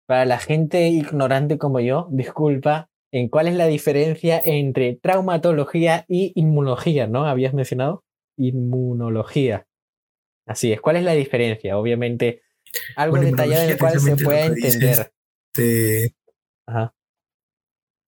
[0.08, 6.32] para la gente ignorante como yo, disculpa, ¿en cuál es la diferencia entre traumatología y
[6.34, 7.26] inmunología, no?
[7.26, 8.04] ¿Habías mencionado?
[8.38, 9.66] Inmunología.
[10.46, 11.76] Así es, ¿cuál es la diferencia?
[11.76, 12.40] Obviamente,
[12.96, 15.12] algo detallado en el cual se pueda entender.
[15.52, 16.14] Este,
[16.66, 16.94] Ajá.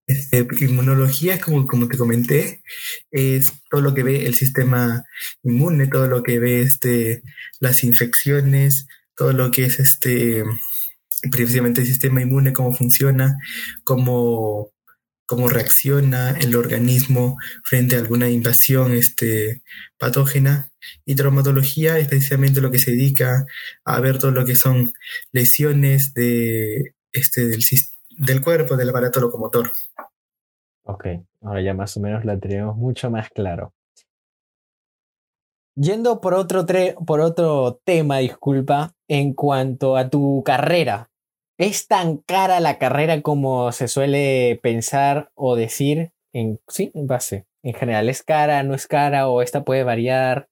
[0.07, 2.63] Este, inmunología, como, como te comenté,
[3.11, 5.05] es todo lo que ve el sistema
[5.43, 7.21] inmune, todo lo que ve este,
[7.59, 10.43] las infecciones, todo lo que es este
[11.29, 13.37] precisamente el sistema inmune, cómo funciona,
[13.83, 14.71] cómo,
[15.25, 19.61] cómo reacciona el organismo frente a alguna invasión este,
[19.97, 20.69] patógena.
[21.05, 23.45] Y traumatología es precisamente lo que se dedica
[23.85, 24.93] a ver todo lo que son
[25.31, 27.61] lesiones de, este, del,
[28.17, 29.71] del cuerpo, del aparato locomotor.
[30.83, 31.05] Ok,
[31.41, 33.73] ahora ya más o menos la tenemos mucho más claro.
[35.75, 36.65] Yendo por otro,
[37.05, 41.09] por otro tema, disculpa, en cuanto a tu carrera,
[41.57, 46.11] ¿Es tan cara la carrera como se suele pensar o decir?
[46.33, 47.45] En, sí, en base.
[47.63, 50.49] En general, ¿es cara, no es cara o esta puede variar?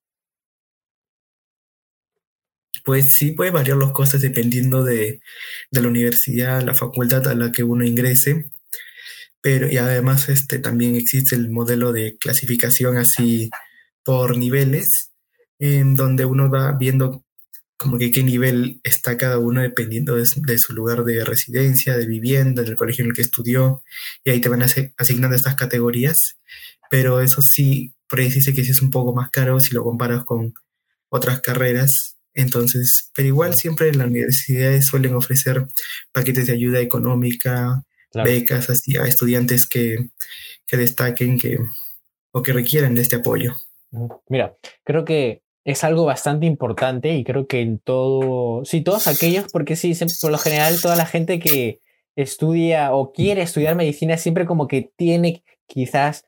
[2.83, 5.21] Pues sí, puede variar los costes dependiendo de,
[5.71, 8.49] la universidad, la facultad a la que uno ingrese.
[9.41, 13.49] Pero y además este, también existe el modelo de clasificación así
[14.03, 15.11] por niveles,
[15.59, 17.23] en donde uno va viendo
[17.79, 22.61] como que qué nivel está cada uno dependiendo de, su lugar de residencia, de vivienda,
[22.61, 23.83] del colegio en el que estudió,
[24.25, 26.37] y ahí te van asignando estas categorías,
[26.89, 29.85] pero eso sí, por ahí dice que sí es un poco más caro si lo
[29.85, 30.53] comparas con
[31.07, 35.65] otras carreras, entonces, pero igual siempre las universidades suelen ofrecer
[36.11, 40.09] paquetes de ayuda económica, becas así, a estudiantes que,
[40.67, 41.59] que destaquen que,
[42.31, 43.55] o que requieran de este apoyo.
[44.27, 49.51] Mira, creo que es algo bastante importante y creo que en todo, sí, todos aquellos,
[49.51, 51.79] porque sí, por lo general toda la gente que
[52.15, 56.25] estudia o quiere estudiar medicina siempre como que tiene quizás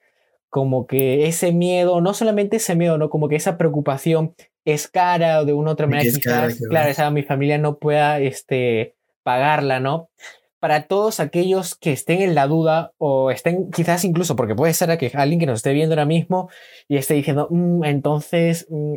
[0.50, 3.10] como que ese miedo, no solamente ese miedo, ¿no?
[3.10, 7.10] Como que esa preocupación es cara o de una u otra manera quizás, claro, esa,
[7.10, 10.10] mi familia no pueda este, pagarla, ¿no?
[10.62, 14.98] Para todos aquellos que estén en la duda o estén quizás incluso, porque puede ser
[14.98, 16.50] que alguien que nos esté viendo ahora mismo
[16.88, 18.96] y esté diciendo, mm, entonces mm,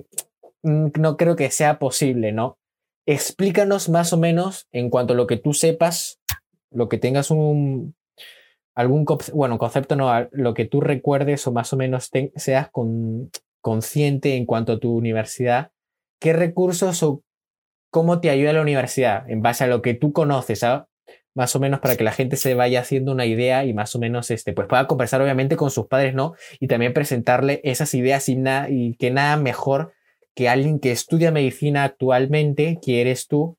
[0.63, 2.59] mm, no creo que sea posible, ¿no?
[3.07, 6.21] Explícanos más o menos en cuanto a lo que tú sepas,
[6.71, 7.97] lo que tengas un,
[8.75, 14.37] algún bueno, concepto no, lo que tú recuerdes o más o menos seas con, consciente
[14.37, 15.73] en cuanto a tu universidad,
[16.21, 17.23] qué recursos o
[17.91, 20.85] cómo te ayuda la universidad en base a lo que tú conoces, ¿sabes?
[21.35, 23.99] Más o menos para que la gente se vaya haciendo una idea y más o
[23.99, 26.35] menos este, pues pueda conversar obviamente con sus padres, ¿no?
[26.61, 28.39] Y también presentarle esas ideas y,
[28.71, 29.93] y que nada mejor
[30.35, 33.57] que alguien que estudia medicina actualmente, que eres tú.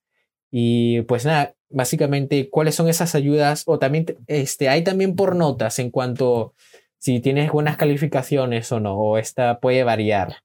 [0.51, 3.63] Y pues nada, básicamente, ¿cuáles son esas ayudas?
[3.65, 6.53] O también, este, hay también por notas en cuanto
[6.97, 10.37] si tienes buenas calificaciones o no, o esta puede variar.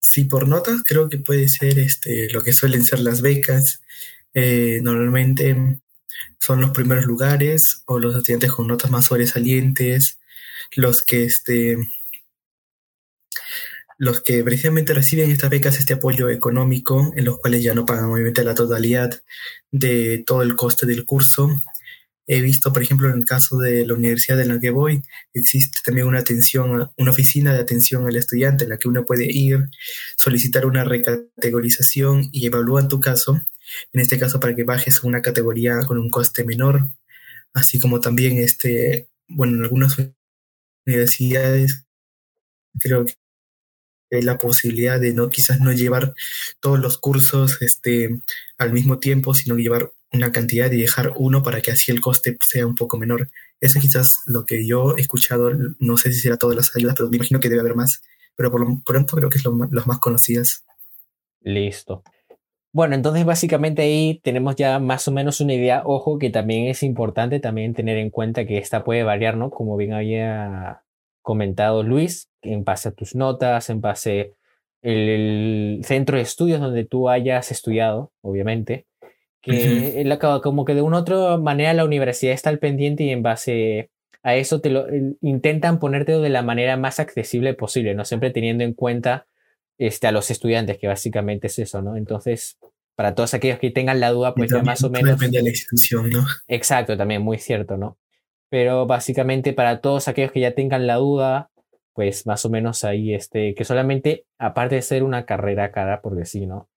[0.00, 3.82] Sí, por notas creo que puede ser este, lo que suelen ser las becas.
[4.34, 5.80] Eh, normalmente
[6.38, 10.18] son los primeros lugares o los estudiantes con notas más sobresalientes,
[10.76, 11.76] los que este,
[13.98, 18.10] los que precisamente reciben estas becas, este apoyo económico, en los cuales ya no pagan
[18.10, 19.22] obviamente la totalidad
[19.70, 21.50] de todo el coste del curso,
[22.30, 25.02] He visto, por ejemplo, en el caso de la universidad en la que voy,
[25.32, 29.26] existe también una atención, una oficina de atención al estudiante en la que uno puede
[29.26, 29.70] ir,
[30.14, 33.40] solicitar una recategorización y evalúan tu caso,
[33.92, 36.88] en este caso para que bajes a una categoría con un coste menor,
[37.54, 39.96] así como también, este, bueno, en algunas
[40.86, 41.84] universidades
[42.80, 43.14] creo que
[44.10, 46.14] hay la posibilidad de no quizás no llevar
[46.60, 48.20] todos los cursos este,
[48.56, 52.38] al mismo tiempo, sino llevar una cantidad y dejar uno para que así el coste
[52.40, 53.30] sea un poco menor.
[53.60, 57.10] Eso quizás lo que yo he escuchado, no sé si será todas las ayudas, pero
[57.10, 58.02] me imagino que debe haber más,
[58.34, 60.64] pero por lo pronto creo que es lo, los más conocidas.
[61.42, 62.02] Listo.
[62.72, 65.82] Bueno, entonces básicamente ahí tenemos ya más o menos una idea.
[65.84, 69.50] Ojo que también es importante también tener en cuenta que esta puede variar, ¿no?
[69.50, 70.82] Como bien había
[71.22, 74.34] comentado Luis, en base a tus notas, en base
[74.82, 78.86] el centro de estudios donde tú hayas estudiado, obviamente
[79.40, 83.22] que como que de una u otra manera la universidad está al pendiente y en
[83.22, 83.90] base
[84.22, 84.86] a eso te lo
[85.20, 89.26] intentan ponerte de la manera más accesible posible, no siempre teniendo en cuenta
[89.78, 91.96] este, a los estudiantes, que básicamente es eso, ¿no?
[91.96, 92.58] Entonces,
[92.96, 95.18] para todos aquellos que tengan la duda, pues ya más o menos...
[95.18, 95.50] Depende de la.
[96.48, 97.98] Exacto, también, muy cierto, ¿no?
[98.50, 101.50] Pero básicamente para todos aquellos que ya tengan la duda,
[101.92, 106.14] pues más o menos ahí, este, que solamente, aparte de ser una carrera cara, por
[106.14, 106.68] decir, ¿no?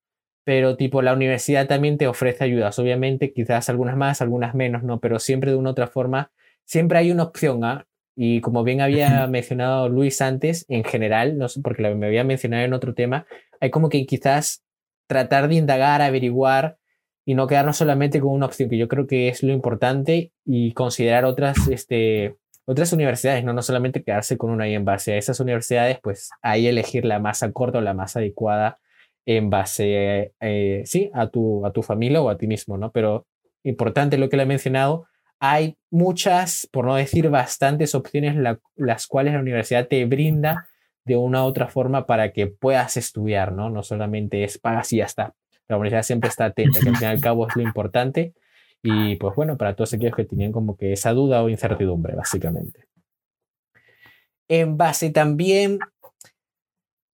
[0.43, 4.99] pero tipo la universidad también te ofrece ayudas, obviamente quizás algunas más, algunas menos, ¿no?
[4.99, 6.31] Pero siempre de una u otra forma,
[6.65, 7.87] siempre hay una opción, ¿ah?
[8.15, 12.63] Y como bien había mencionado Luis antes, en general, no sé, porque me había mencionado
[12.63, 13.25] en otro tema,
[13.59, 14.63] hay como que quizás
[15.07, 16.77] tratar de indagar, averiguar
[17.25, 20.73] y no quedarnos solamente con una opción, que yo creo que es lo importante y
[20.73, 23.53] considerar otras, este, otras universidades, ¿no?
[23.53, 27.19] no solamente quedarse con una y en base a esas universidades, pues ahí elegir la
[27.19, 28.79] más corta o la más adecuada
[29.25, 32.91] en base, eh, sí, a tu, a tu familia o a ti mismo, ¿no?
[32.91, 33.27] Pero
[33.63, 35.05] importante lo que le he mencionado,
[35.41, 38.37] hay muchas, por no decir bastantes opciones,
[38.75, 40.69] las cuales la universidad te brinda
[41.03, 43.69] de una u otra forma para que puedas estudiar, ¿no?
[43.69, 45.33] No solamente es pagas y ya está.
[45.67, 48.33] La universidad siempre está atenta, que al fin y al cabo es lo importante.
[48.83, 52.85] Y pues bueno, para todos aquellos que tenían como que esa duda o incertidumbre, básicamente.
[54.47, 55.79] En base también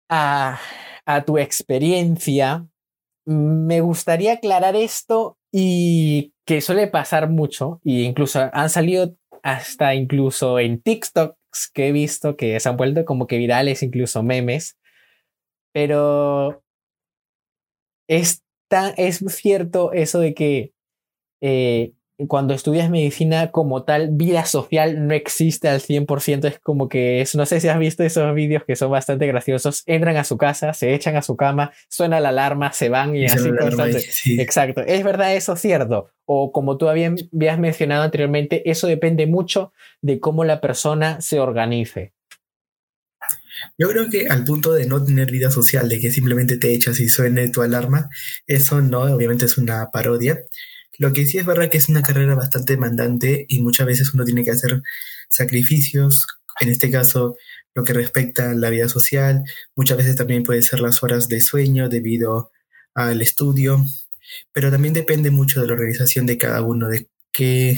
[0.09, 0.59] a
[1.05, 2.67] a tu experiencia,
[3.25, 10.59] me gustaría aclarar esto y que suele pasar mucho, y incluso han salido hasta incluso
[10.59, 14.77] en TikToks que he visto que se han vuelto como que virales, incluso memes,
[15.71, 16.61] pero
[18.09, 18.43] es,
[18.97, 20.73] es cierto eso de que
[21.41, 21.93] eh,
[22.27, 26.47] cuando estudias medicina como tal, vida social no existe al 100%.
[26.47, 29.83] Es como que, es, no sé si has visto esos vídeos que son bastante graciosos.
[29.85, 33.25] Entran a su casa, se echan a su cama, suena la alarma, se van y,
[33.25, 33.49] así
[34.39, 34.81] Exacto.
[34.81, 36.09] ¿Es verdad eso cierto?
[36.25, 42.13] O como tú habías mencionado anteriormente, eso depende mucho de cómo la persona se organice.
[43.77, 46.99] Yo creo que al punto de no tener vida social, de que simplemente te echas
[46.99, 48.09] y suene tu alarma,
[48.47, 50.39] eso no, obviamente es una parodia.
[50.97, 54.23] Lo que sí es verdad que es una carrera bastante demandante y muchas veces uno
[54.25, 54.81] tiene que hacer
[55.29, 56.25] sacrificios
[56.59, 57.37] en este caso
[57.73, 59.43] lo que respecta a la vida social,
[59.75, 62.51] muchas veces también puede ser las horas de sueño debido
[62.93, 63.85] al estudio,
[64.53, 67.77] pero también depende mucho de la organización de cada uno, de qué,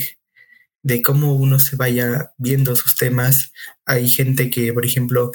[0.84, 3.52] de cómo uno se vaya viendo sus temas.
[3.86, 5.32] Hay gente que, por ejemplo,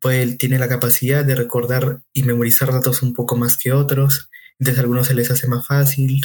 [0.00, 4.28] pues, tiene la capacidad de recordar y memorizar datos un poco más que otros,
[4.58, 6.20] entonces a algunos se les hace más fácil,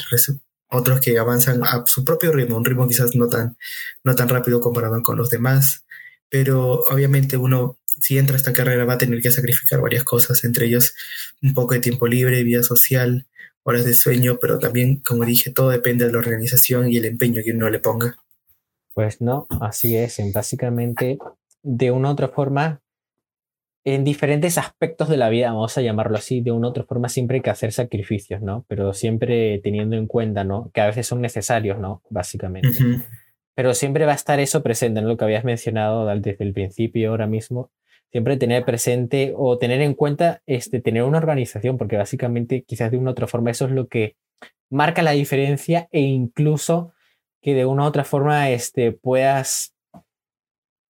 [0.70, 3.58] otros que avanzan a su propio ritmo, un ritmo quizás no tan,
[4.04, 5.86] no tan rápido comparado con los demás,
[6.30, 10.44] pero obviamente uno si entra a esta carrera va a tener que sacrificar varias cosas,
[10.44, 10.96] entre ellos
[11.42, 13.26] un poco de tiempo libre, vida social,
[13.64, 17.42] horas de sueño, pero también, como dije, todo depende de la organización y el empeño
[17.44, 18.16] que uno le ponga.
[18.94, 20.18] Pues no, así es.
[20.34, 21.18] Básicamente,
[21.62, 22.82] de una u otra forma,
[23.94, 27.10] en diferentes aspectos de la vida, vamos a llamarlo así, de una u otra forma
[27.10, 28.66] siempre hay que hacer sacrificios, ¿no?
[28.68, 30.72] Pero siempre teniendo en cuenta, ¿no?
[30.74, 32.02] Que a veces son necesarios, ¿no?
[32.10, 32.70] Básicamente.
[33.56, 37.10] Pero siempre va a estar eso presente, en Lo que habías mencionado desde el principio,
[37.10, 37.72] ahora mismo.
[38.12, 42.98] Siempre tener presente o tener en cuenta este, tener una organización, porque básicamente quizás de
[42.98, 44.16] una u otra forma eso es lo que
[44.70, 46.94] marca la diferencia e incluso
[47.42, 49.74] que de una u otra forma este, puedas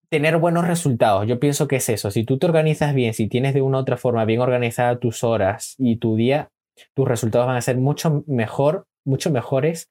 [0.09, 1.27] tener buenos resultados.
[1.27, 2.11] Yo pienso que es eso.
[2.11, 5.23] Si tú te organizas bien, si tienes de una u otra forma bien organizada tus
[5.23, 6.49] horas y tu día,
[6.93, 9.89] tus resultados van a ser mucho mejor, mucho mejores.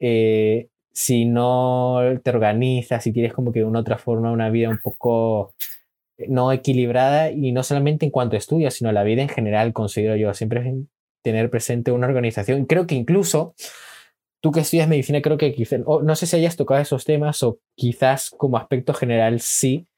[0.00, 4.48] Eh, si no te organizas, si tienes como que de una u otra forma una
[4.48, 5.54] vida un poco
[6.16, 9.72] eh, no equilibrada y no solamente en cuanto a estudios, sino la vida en general,
[9.72, 10.74] considero yo, siempre
[11.22, 12.66] tener presente una organización.
[12.66, 13.54] Creo que incluso
[14.44, 17.60] tú que estudias medicina, creo que quizás, no sé si hayas tocado esos temas o
[17.74, 19.88] quizás como aspecto general sí,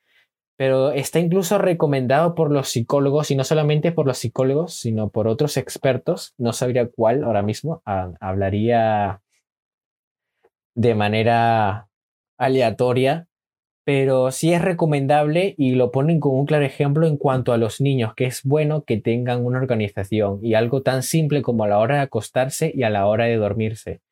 [0.57, 5.27] pero está incluso recomendado por los psicólogos y no solamente por los psicólogos, sino por
[5.27, 6.33] otros expertos.
[6.39, 9.21] No sabría cuál ahora mismo hablaría
[10.77, 11.89] de manera
[12.39, 13.27] aleatoria,
[13.85, 17.81] pero sí es recomendable y lo ponen como un claro ejemplo en cuanto a los
[17.81, 21.81] niños, que es bueno que tengan una organización y algo tan simple como a la
[21.81, 24.06] hora de acostarse y a la hora de dormirse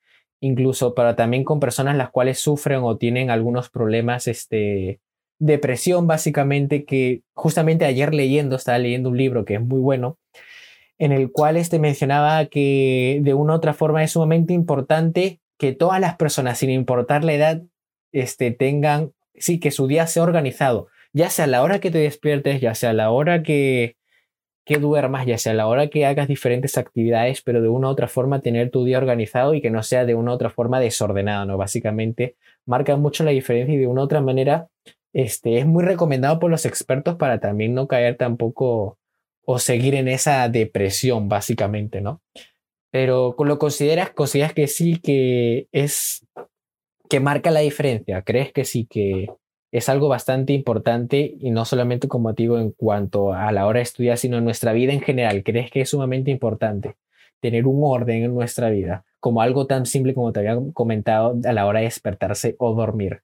[0.44, 5.00] incluso para también con personas las cuales sufren o tienen algunos problemas, este,
[5.38, 10.18] depresión básicamente, que justamente ayer leyendo, estaba leyendo un libro que es muy bueno,
[10.98, 15.72] en el cual este mencionaba que de una u otra forma es sumamente importante que
[15.72, 17.62] todas las personas, sin importar la edad,
[18.12, 21.98] este, tengan, sí, que su día sea organizado, ya sea a la hora que te
[21.98, 23.96] despiertes, ya sea a la hora que,
[24.64, 27.90] que duermas, ya sea a la hora que hagas diferentes actividades, pero de una u
[27.90, 30.80] otra forma tener tu día organizado y que no sea de una u otra forma
[30.80, 31.58] desordenado, ¿no?
[31.58, 34.68] Básicamente marca mucho la diferencia y de una u otra manera
[35.12, 38.98] este, es muy recomendado por los expertos para también no caer tampoco
[39.46, 42.22] o seguir en esa depresión, básicamente, ¿no?
[42.90, 46.26] Pero lo consideras, consideras que sí, que es,
[47.08, 49.28] que marca la diferencia, crees que sí, que,
[49.74, 53.82] es algo bastante importante y no solamente como digo en cuanto a la hora de
[53.82, 55.42] estudiar, sino en nuestra vida en general.
[55.42, 56.94] ¿Crees que es sumamente importante
[57.40, 61.52] tener un orden en nuestra vida como algo tan simple como te había comentado a
[61.52, 63.22] la hora de despertarse o dormir?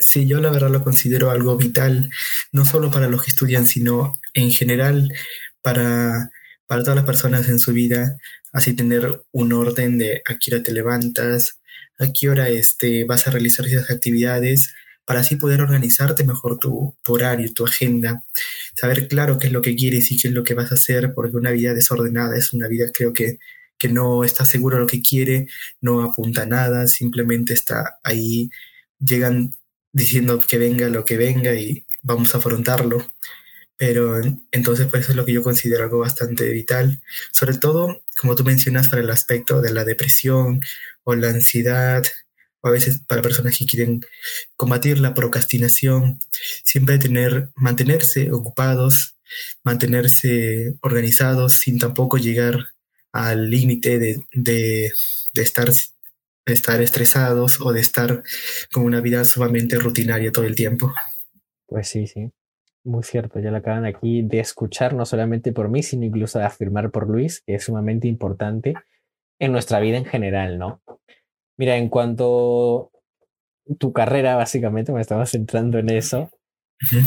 [0.00, 2.08] Sí, yo la verdad lo considero algo vital,
[2.50, 5.12] no solo para los que estudian, sino en general
[5.60, 6.30] para,
[6.66, 8.16] para todas las personas en su vida,
[8.54, 11.60] así tener un orden de a qué hora te levantas,
[11.98, 14.72] a qué hora este, vas a realizar esas actividades,
[15.06, 18.24] para así poder organizarte mejor tu, horario, tu agenda,
[18.74, 21.14] saber claro qué es lo que quieres y qué es lo que vas a hacer,
[21.14, 23.38] porque una vida desordenada es una vida creo que,
[23.78, 25.46] que no está seguro lo que quiere,
[25.80, 28.50] no apunta a nada, simplemente está ahí,
[28.98, 29.54] llegan
[29.92, 33.06] diciendo que venga lo que venga y vamos a afrontarlo.
[33.78, 34.20] Pero
[34.52, 38.42] entonces por eso es lo que yo considero algo bastante vital, sobre todo como tú
[38.44, 40.60] mencionas para el aspecto de la depresión
[41.04, 42.04] o la ansiedad,
[42.66, 44.00] a veces para personas que quieren
[44.56, 46.18] combatir la procrastinación,
[46.64, 49.16] siempre tener, mantenerse ocupados,
[49.62, 52.58] mantenerse organizados sin tampoco llegar
[53.12, 54.92] al límite de, de,
[55.34, 55.68] estar,
[56.44, 58.22] estar estresados o de estar
[58.72, 60.92] con una vida sumamente rutinaria todo el tiempo.
[61.66, 62.30] Pues sí, sí.
[62.84, 66.44] Muy cierto, ya lo acaban aquí de escuchar, no solamente por mí, sino incluso de
[66.44, 68.74] afirmar por Luis, que es sumamente importante
[69.40, 70.82] en nuestra vida en general, ¿no?
[71.56, 72.90] Mira, en cuanto
[73.70, 76.30] a tu carrera, básicamente, me estaba centrando en eso.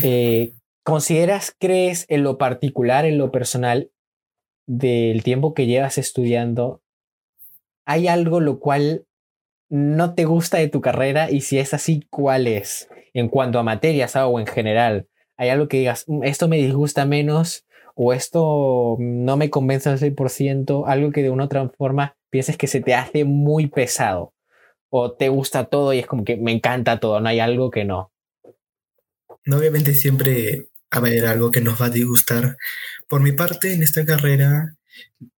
[0.04, 3.92] Eh, ¿Consideras, crees, en lo particular, en lo personal,
[4.66, 6.82] del tiempo que llevas estudiando,
[7.86, 9.06] hay algo lo cual
[9.70, 11.32] no te gusta de tu carrera?
[11.32, 12.90] Y si es así, ¿cuál es?
[13.14, 17.06] En cuanto a materias o en general, ¿hay algo que digas, mm, esto me disgusta
[17.06, 22.16] menos o esto no me convence al 100%, algo que de una u otra forma
[22.30, 24.34] pienses que se te hace muy pesado?
[24.90, 27.86] O te gusta todo y es como que me encanta todo, no hay algo que
[27.86, 28.12] no?
[29.52, 32.58] obviamente siempre va a haber algo que nos va a disgustar.
[33.08, 34.76] Por mi parte, en esta carrera,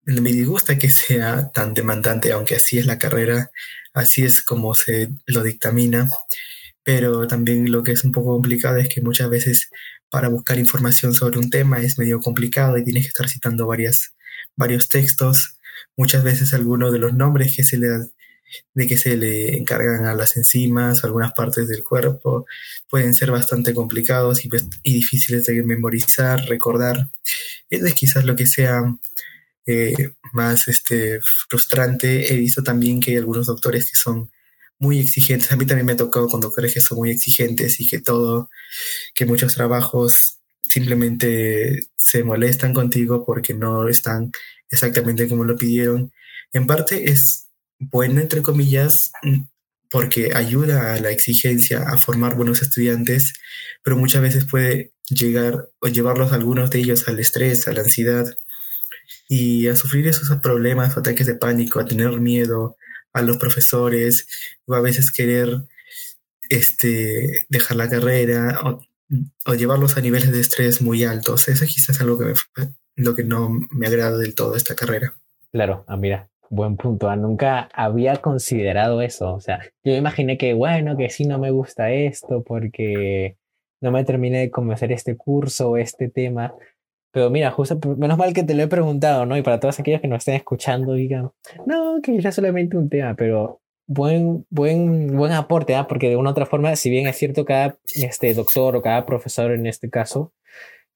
[0.04, 3.52] me disgusta que sea tan demandante, aunque así es la carrera,
[3.94, 6.10] así es como se lo dictamina.
[6.84, 9.70] Pero también lo que es un poco complicado es que muchas veces
[10.10, 14.90] para buscar información sobre un tema es medio complicado y tienes que estar citando varios
[14.90, 15.58] textos.
[15.96, 17.88] Muchas veces algunos de los nombres que se le
[18.74, 22.46] de que se le encargan a las enzimas algunas partes del cuerpo
[22.90, 27.10] pueden ser bastante complicados y, pues, y difíciles de memorizar, recordar.
[27.70, 28.82] Eso es quizás lo que sea
[29.66, 32.34] eh, más este, frustrante.
[32.34, 34.32] He visto también que hay algunos doctores que son
[34.80, 35.52] muy exigentes.
[35.52, 38.50] A mí también me ha tocado con doctores que son muy exigentes y que todo,
[39.14, 44.32] que muchos trabajos simplemente se molestan contigo porque no están
[44.70, 46.12] exactamente como lo pidieron.
[46.54, 47.48] En parte es
[47.82, 49.12] bueno, entre comillas,
[49.90, 53.34] porque ayuda a la exigencia a formar buenos estudiantes,
[53.84, 58.38] pero muchas veces puede llegar o llevarlos algunos de ellos al estrés, a la ansiedad
[59.28, 62.78] y a sufrir esos problemas ataques de pánico, a tener miedo
[63.14, 64.28] a los profesores
[64.66, 65.64] o a veces querer
[66.50, 71.50] este, dejar la carrera o, llevarlos a niveles de estrés muy altos.
[71.50, 72.34] Eso quizás es algo que
[72.96, 75.16] lo que no me agrada del todo esta carrera.
[75.52, 77.10] Claro, ah, mira, buen punto.
[77.10, 79.34] Ah, nunca había considerado eso.
[79.34, 83.38] O sea, yo imaginé que, bueno, que sí no me gusta esto porque
[83.82, 86.54] no me terminé de convencer este curso o este tema.
[87.12, 89.38] Pero mira, justo, menos mal que te lo he preguntado, ¿no?
[89.38, 91.32] Y para todos aquellos que nos estén escuchando, digan,
[91.66, 95.88] no, que era solamente un tema, pero buen, buen, buen aporte, ¿ah?
[95.88, 99.06] Porque de una u otra forma, si bien es cierto, cada este, doctor o cada
[99.06, 100.34] profesor en este caso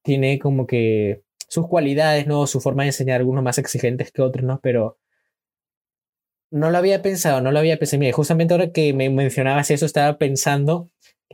[0.04, 2.48] tiene como que sus cualidades, ¿no?
[2.48, 4.60] Su forma de enseñar, algunos más exigentes que otros, ¿no?
[4.62, 4.98] Pero
[6.52, 8.00] no lo había pensado, no lo había pensado.
[8.00, 10.90] Mira, justamente ahora que me mencionabas eso, estaba pensando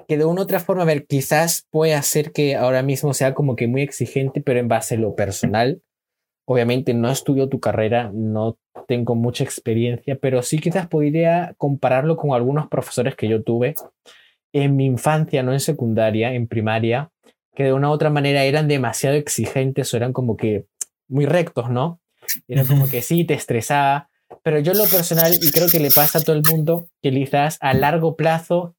[0.07, 3.33] que de una u otra forma, a ver, quizás puede hacer que ahora mismo sea
[3.33, 5.81] como que muy exigente, pero en base a lo personal.
[6.45, 8.57] Obviamente no estudio tu carrera, no
[8.87, 13.75] tengo mucha experiencia, pero sí quizás podría compararlo con algunos profesores que yo tuve
[14.53, 17.11] en mi infancia, no en secundaria, en primaria,
[17.55, 20.65] que de una u otra manera eran demasiado exigentes o eran como que
[21.07, 22.01] muy rectos, ¿no?
[22.47, 24.09] Era como que sí, te estresaba,
[24.43, 27.57] pero yo lo personal, y creo que le pasa a todo el mundo, que quizás
[27.61, 28.75] a largo plazo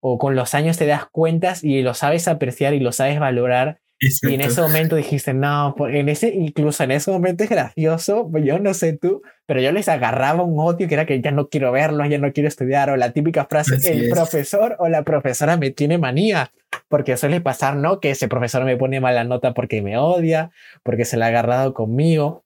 [0.00, 3.80] o con los años te das cuentas y lo sabes apreciar y lo sabes valorar.
[4.22, 8.44] Y en ese momento dijiste, no, en ese, incluso en ese momento es gracioso, pues
[8.44, 11.48] yo no sé tú, pero yo les agarraba un odio que era que ya no
[11.48, 15.56] quiero verlos, ya no quiero estudiar, o la típica frase, el profesor o la profesora
[15.56, 16.50] me tiene manía,
[16.88, 18.00] porque suele pasar, ¿no?
[18.00, 20.50] Que ese profesor me pone mala nota porque me odia,
[20.82, 22.42] porque se la ha agarrado conmigo.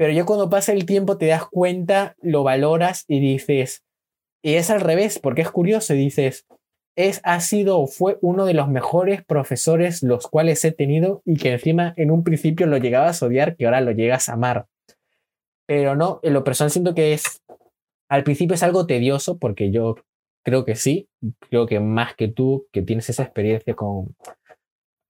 [0.00, 3.84] Pero yo cuando pasa el tiempo te das cuenta, lo valoras y dices,
[4.42, 6.46] y es al revés, porque es curioso, dices,
[6.96, 11.36] es, ha sido o fue uno de los mejores profesores los cuales he tenido y
[11.36, 14.68] que encima en un principio lo llegabas a odiar, que ahora lo llegas a amar.
[15.66, 17.42] Pero no, en lo personal siento que es,
[18.08, 19.96] al principio es algo tedioso, porque yo
[20.42, 21.10] creo que sí,
[21.50, 24.16] creo que más que tú, que tienes esa experiencia con,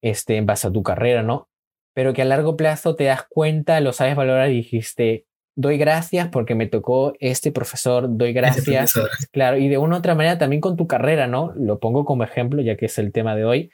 [0.02, 1.48] este, en base a tu carrera, ¿no?
[1.94, 5.26] Pero que a largo plazo te das cuenta, lo sabes valorar y dijiste,
[5.56, 8.94] doy gracias porque me tocó este profesor, doy gracias.
[9.32, 11.52] Claro, y de una u otra manera también con tu carrera, ¿no?
[11.56, 13.70] Lo pongo como ejemplo, ya que es el tema de hoy,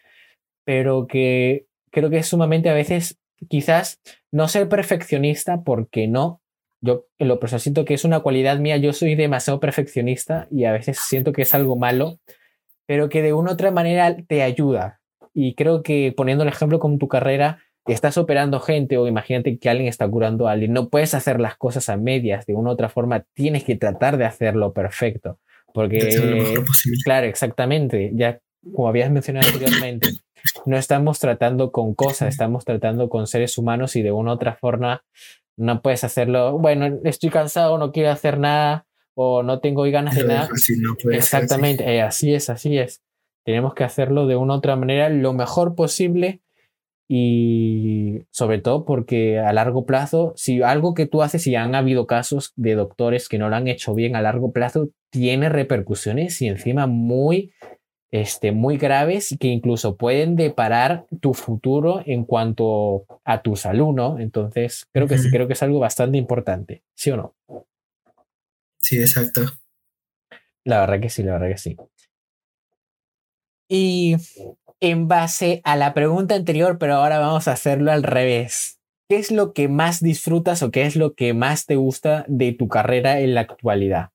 [0.65, 4.01] pero que creo que es sumamente a veces, quizás
[4.33, 6.41] no ser perfeccionista, porque no.
[6.83, 10.73] Yo lo personal siento que es una cualidad mía, yo soy demasiado perfeccionista y a
[10.73, 12.19] veces siento que es algo malo,
[12.87, 15.01] pero que de una u otra manera te ayuda.
[15.33, 17.63] Y creo que poniendo el ejemplo con tu carrera,
[17.95, 21.57] estás operando gente o imagínate que alguien está curando a alguien, no puedes hacer las
[21.57, 25.39] cosas a medias, de una u otra forma tienes que tratar de hacerlo perfecto.
[25.73, 26.55] Porque,
[27.05, 28.41] claro, exactamente, ya
[28.75, 30.09] como habías mencionado anteriormente,
[30.65, 34.57] no estamos tratando con cosas, estamos tratando con seres humanos y de una u otra
[34.57, 35.05] forma
[35.57, 40.25] no puedes hacerlo, bueno, estoy cansado, no quiero hacer nada o no tengo ganas de
[40.25, 40.49] nada.
[41.11, 43.03] Exactamente, eh, así es, así es.
[43.45, 46.43] Tenemos que hacerlo de una u otra manera lo mejor posible
[47.09, 52.07] y sobre todo porque a largo plazo, si algo que tú haces y han habido
[52.07, 56.49] casos de doctores que no lo han hecho bien a largo plazo, tiene repercusiones y
[56.49, 57.53] encima muy,
[58.11, 64.19] este, muy graves que incluso pueden deparar tu futuro en cuanto a tu salud, ¿no?
[64.19, 67.37] Entonces, creo que sí, creo que es algo bastante importante, ¿sí o no?
[68.79, 69.43] Sí, exacto.
[70.65, 71.77] La verdad que sí, la verdad que sí.
[73.69, 74.17] Y
[74.81, 78.79] en base a la pregunta anterior, pero ahora vamos a hacerlo al revés.
[79.09, 82.53] ¿Qué es lo que más disfrutas o qué es lo que más te gusta de
[82.53, 84.11] tu carrera en la actualidad?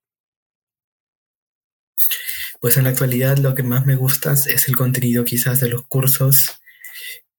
[2.59, 5.87] Pues en la actualidad lo que más me gusta es el contenido quizás de los
[5.87, 6.61] cursos.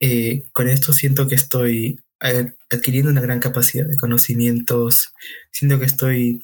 [0.00, 5.12] Eh, con esto siento que estoy eh, adquiriendo una gran capacidad de conocimientos,
[5.50, 6.42] siento que estoy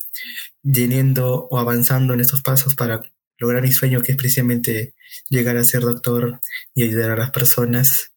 [0.62, 3.00] llenando o avanzando en estos pasos para
[3.38, 4.94] lograr mi sueño, que es precisamente
[5.28, 6.40] llegar a ser doctor
[6.74, 8.12] y ayudar a las personas.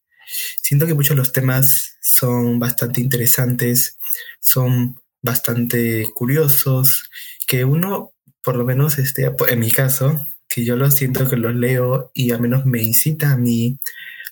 [0.61, 3.97] Siento que muchos de los temas son bastante interesantes,
[4.39, 7.09] son bastante curiosos,
[7.47, 8.13] que uno,
[8.43, 12.31] por lo menos este, en mi caso, que yo lo siento que los leo y
[12.31, 13.79] al menos me incita a mí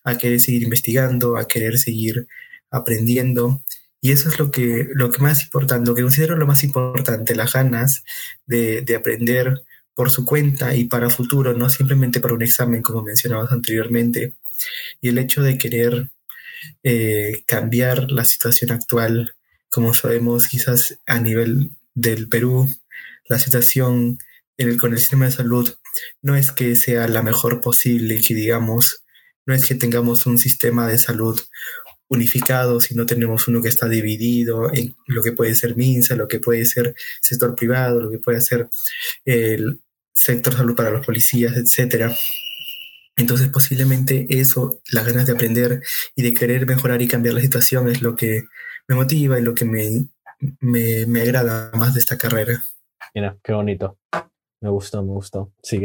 [0.03, 2.27] a querer seguir investigando, a querer seguir
[2.71, 3.63] aprendiendo.
[4.01, 7.35] Y eso es lo que, lo que más importante, lo que considero lo más importante,
[7.35, 8.03] las ganas
[8.45, 9.61] de, de aprender
[9.93, 14.35] por su cuenta y para futuro, no simplemente para un examen, como mencionabas anteriormente.
[15.01, 16.09] Y el hecho de querer
[16.83, 19.35] eh, cambiar la situación actual,
[19.69, 22.69] como sabemos, quizás a nivel del Perú,
[23.27, 24.19] la situación
[24.57, 25.75] en el, con el sistema de salud
[26.21, 29.03] no es que sea la mejor posible, que digamos,
[29.45, 31.39] no es que tengamos un sistema de salud
[32.09, 36.27] unificado, si no tenemos uno que está dividido en lo que puede ser MINSA, lo
[36.27, 38.67] que puede ser sector privado, lo que puede ser
[39.25, 39.79] el,
[40.19, 42.13] sector salud para los policías, etcétera.
[43.15, 45.81] Entonces posiblemente eso, las ganas de aprender
[46.15, 48.43] y de querer mejorar y cambiar la situación es lo que
[48.87, 50.07] me motiva y lo que me,
[50.59, 52.63] me, agrada más de esta carrera.
[53.13, 53.97] Mira, qué bonito.
[54.61, 55.51] Me gustó, me gustó.
[55.63, 55.79] Sí.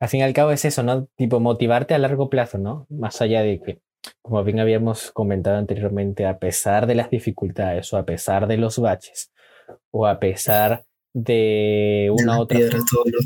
[0.00, 1.06] Al fin y al cabo es eso, ¿no?
[1.16, 2.86] Tipo motivarte a largo plazo, ¿no?
[2.90, 3.80] Más allá de que,
[4.22, 8.78] como bien habíamos comentado anteriormente, a pesar de las dificultades o a pesar de los
[8.78, 9.32] baches
[9.90, 10.84] o a pesar
[11.14, 12.60] de una otra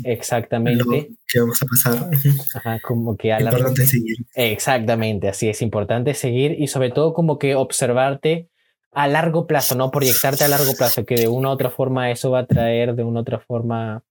[0.03, 1.09] exactamente.
[1.27, 2.09] que vamos a pasar.
[2.55, 4.17] Ajá, como que a importante seguir.
[4.35, 8.49] Exactamente así es importante seguir y sobre todo como que observarte
[8.91, 12.31] a largo plazo no proyectarte a largo plazo que de una u otra forma eso
[12.31, 14.03] va a traer de una u otra forma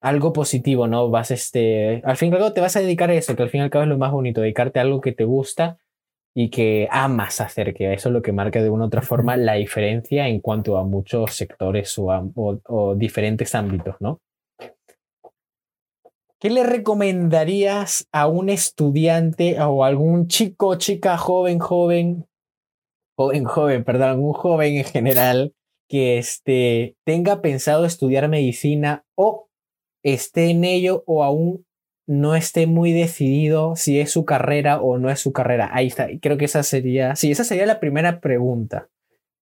[0.00, 3.14] algo positivo no vas este al fin y al cabo te vas a dedicar a
[3.14, 5.12] eso que al fin y al cabo es lo más bonito dedicarte a algo que
[5.12, 5.78] te gusta
[6.40, 9.36] y que amas hacer, que eso es lo que marca de una u otra forma
[9.36, 14.20] la diferencia en cuanto a muchos sectores o, diferentes ámbitos, ¿no?
[16.38, 22.28] ¿Qué le recomendarías a un estudiante o algún chico, chica, joven, joven,
[23.16, 25.54] joven, joven, perdón, algún joven en general
[25.88, 29.47] que este, tenga pensado estudiar medicina o
[30.02, 31.66] esté en ello o aún
[32.06, 35.70] no esté muy decidido si es su carrera o no es su carrera.
[35.72, 36.08] Ahí está.
[36.20, 38.88] Creo que esa sería, sí, esa sería la primera pregunta.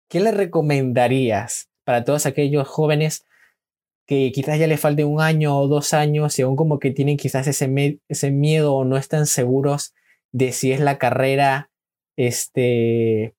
[0.09, 3.25] ¿Qué le recomendarías para todos aquellos jóvenes
[4.07, 7.17] que quizás ya le falte un año o dos años y aún como que tienen
[7.17, 9.95] quizás ese, ese miedo o no están seguros
[10.33, 11.71] de si es la carrera
[12.17, 13.37] este,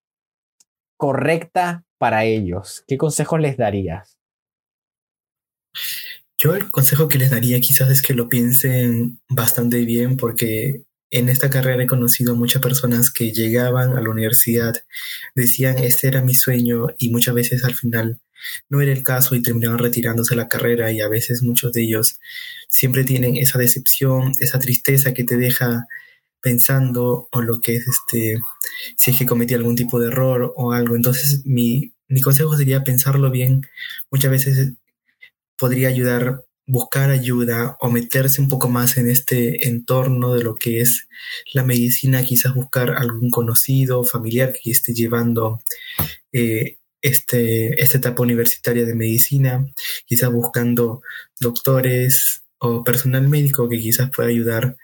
[0.97, 2.85] correcta para ellos?
[2.87, 4.17] ¿Qué consejos les darías?
[6.37, 11.29] Yo el consejo que les daría quizás es que lo piensen bastante bien porque en
[11.29, 14.75] esta carrera he conocido a muchas personas que llegaban a la universidad,
[15.35, 18.19] decían este era mi sueño y muchas veces al final
[18.69, 21.83] no era el caso y terminaban retirándose de la carrera y a veces muchos de
[21.83, 22.19] ellos
[22.69, 25.87] siempre tienen esa decepción, esa tristeza que te deja
[26.41, 28.41] pensando o lo que es este,
[28.95, 30.95] si es que cometí algún tipo de error o algo.
[30.95, 33.61] Entonces mi, mi consejo sería pensarlo bien.
[34.11, 34.73] Muchas veces
[35.57, 40.81] podría ayudar buscar ayuda o meterse un poco más en este entorno de lo que
[40.81, 41.07] es
[41.53, 45.61] la medicina, quizás buscar algún conocido familiar que esté llevando
[46.33, 49.65] eh, este, esta etapa universitaria de medicina,
[50.05, 51.01] quizás buscando
[51.39, 54.75] doctores o personal médico que quizás pueda ayudar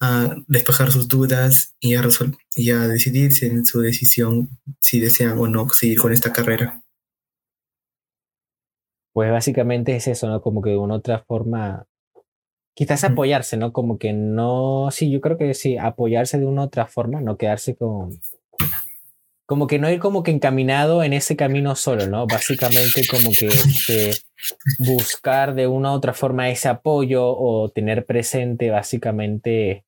[0.00, 2.06] a despejar sus dudas y a,
[2.56, 4.50] y a decidirse en su decisión
[4.80, 6.82] si desean o no seguir con esta carrera.
[9.12, 10.40] Pues básicamente es eso, ¿no?
[10.40, 11.86] Como que de una otra forma,
[12.74, 13.72] quizás apoyarse, ¿no?
[13.72, 17.76] Como que no, sí, yo creo que sí, apoyarse de una otra forma, no quedarse
[17.76, 18.10] con,
[19.52, 22.26] como que no ir como que encaminado en ese camino solo, ¿no?
[22.26, 24.12] Básicamente como que este,
[24.78, 29.84] buscar de una u otra forma ese apoyo o tener presente básicamente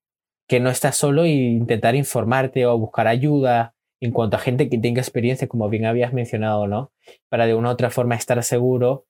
[0.47, 4.77] que no estás solo e intentar informarte o buscar ayuda en cuanto a gente que
[4.77, 6.93] tenga experiencia, como bien habías mencionado, ¿no?
[7.31, 9.07] Para de una u otra forma estar seguro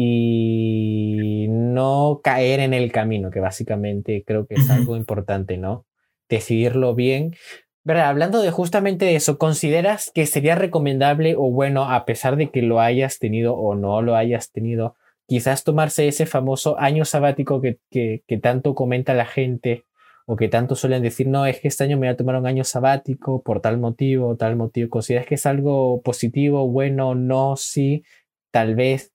[0.00, 5.86] y no caer en el camino, que básicamente creo que es algo importante, ¿no?
[6.28, 7.34] Decidirlo bien.
[7.82, 8.08] ¿Verdad?
[8.08, 12.80] Hablando de justamente eso, ¿consideras que sería recomendable o bueno, a pesar de que lo
[12.80, 14.94] hayas tenido o no lo hayas tenido,
[15.26, 19.84] quizás tomarse ese famoso año sabático que, que, que tanto comenta la gente
[20.26, 22.46] o que tanto suelen decir, no, es que este año me voy a tomar un
[22.46, 24.90] año sabático por tal motivo, tal motivo.
[24.90, 28.04] ¿Consideras que es algo positivo, bueno, no, sí,
[28.52, 29.12] tal vez?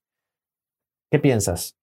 [1.14, 1.76] ¿Qué piensas?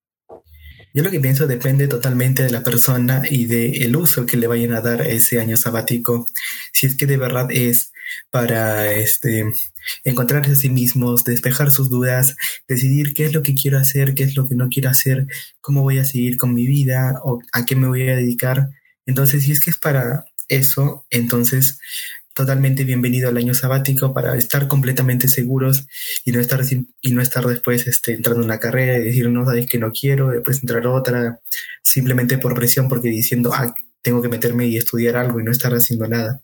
[0.93, 4.73] Yo lo que pienso depende totalmente de la persona y del uso que le vayan
[4.73, 6.27] a dar ese año sabático.
[6.73, 7.93] Si es que de verdad es
[8.29, 9.45] para este
[10.03, 12.35] encontrarse a sí mismos, despejar sus dudas,
[12.67, 15.27] decidir qué es lo que quiero hacer, qué es lo que no quiero hacer,
[15.61, 18.67] cómo voy a seguir con mi vida o a qué me voy a dedicar.
[19.05, 21.79] Entonces, si es que es para eso, entonces
[22.33, 25.87] totalmente bienvenido al año sabático para estar completamente seguros
[26.23, 26.61] y no estar
[27.01, 29.91] y no estar después este, entrando en una carrera y decir no sabes que no
[29.91, 31.39] quiero después entrar otra
[31.83, 35.73] simplemente por presión porque diciendo ah, tengo que meterme y estudiar algo y no estar
[35.73, 36.41] haciendo nada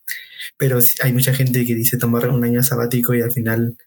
[0.58, 3.78] pero hay mucha gente que dice tomar un año sabático y al final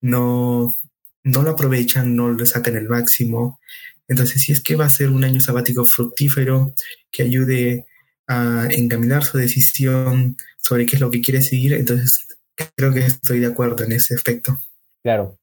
[0.00, 0.76] no
[1.24, 3.60] no lo aprovechan no lo sacan el máximo.
[4.08, 6.74] Entonces si es que va a ser un año sabático fructífero
[7.10, 7.86] que ayude
[8.28, 12.26] a encaminar su decisión sobre qué es lo que quiere seguir, entonces
[12.74, 14.58] creo que estoy de acuerdo en ese aspecto.
[15.02, 15.38] Claro,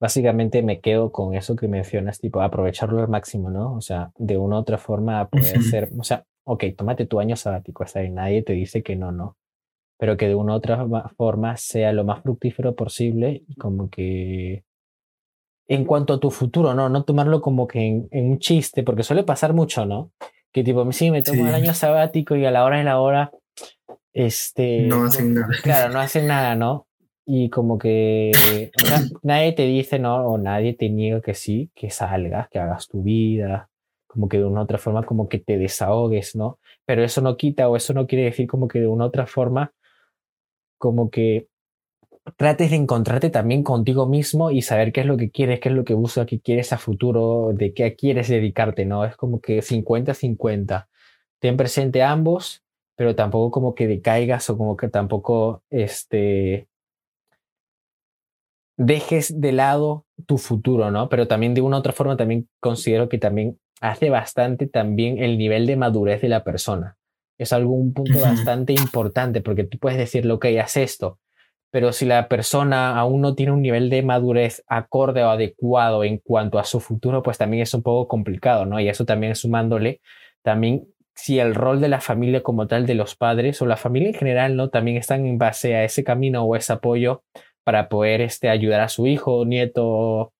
[0.00, 3.74] básicamente me quedo con eso que mencionas, tipo aprovecharlo al máximo, ¿no?
[3.74, 7.36] O sea, de una u otra forma poder ser, o sea, ok, tómate tu año
[7.36, 9.36] sabático, hasta ahí nadie te dice que no, no,
[9.98, 14.64] pero que de una u otra forma sea lo más fructífero posible y como que
[15.68, 16.88] en cuanto a tu futuro, ¿no?
[16.88, 20.12] No tomarlo como que en un chiste, porque suele pasar mucho, ¿no?
[20.56, 23.30] Que tipo, sí, me tomo el año sabático y a la hora de la hora,
[24.14, 24.86] este...
[24.86, 25.48] No hacen nada.
[25.62, 26.86] Claro, no hacen nada, ¿no?
[27.26, 28.32] Y como que
[29.22, 30.26] nadie te dice, ¿no?
[30.26, 33.68] O nadie te niega que sí, que salgas, que hagas tu vida,
[34.06, 36.58] como que de una otra forma como que te desahogues, ¿no?
[36.86, 39.74] Pero eso no quita o eso no quiere decir como que de una otra forma
[40.78, 41.48] como que
[42.36, 45.74] trates de encontrarte también contigo mismo y saber qué es lo que quieres, qué es
[45.74, 49.04] lo que buscas, qué quieres a futuro, de qué quieres dedicarte, ¿no?
[49.04, 50.88] Es como que 50-50.
[51.38, 52.64] Ten presente ambos,
[52.96, 56.68] pero tampoco como que decaigas o como que tampoco este,
[58.76, 61.08] dejes de lado tu futuro, ¿no?
[61.08, 65.38] Pero también de una u otra forma también considero que también hace bastante también el
[65.38, 66.96] nivel de madurez de la persona.
[67.38, 71.18] Es algún punto bastante importante porque tú puedes decirle, ok, haz esto,
[71.70, 76.18] pero si la persona aún no tiene un nivel de madurez acorde o adecuado en
[76.18, 78.80] cuanto a su futuro, pues también es un poco complicado, ¿no?
[78.80, 80.00] Y eso también sumándole,
[80.42, 84.10] también si el rol de la familia como tal, de los padres o la familia
[84.10, 84.68] en general, ¿no?
[84.68, 87.24] También están en base a ese camino o ese apoyo
[87.64, 90.32] para poder este, ayudar a su hijo, nieto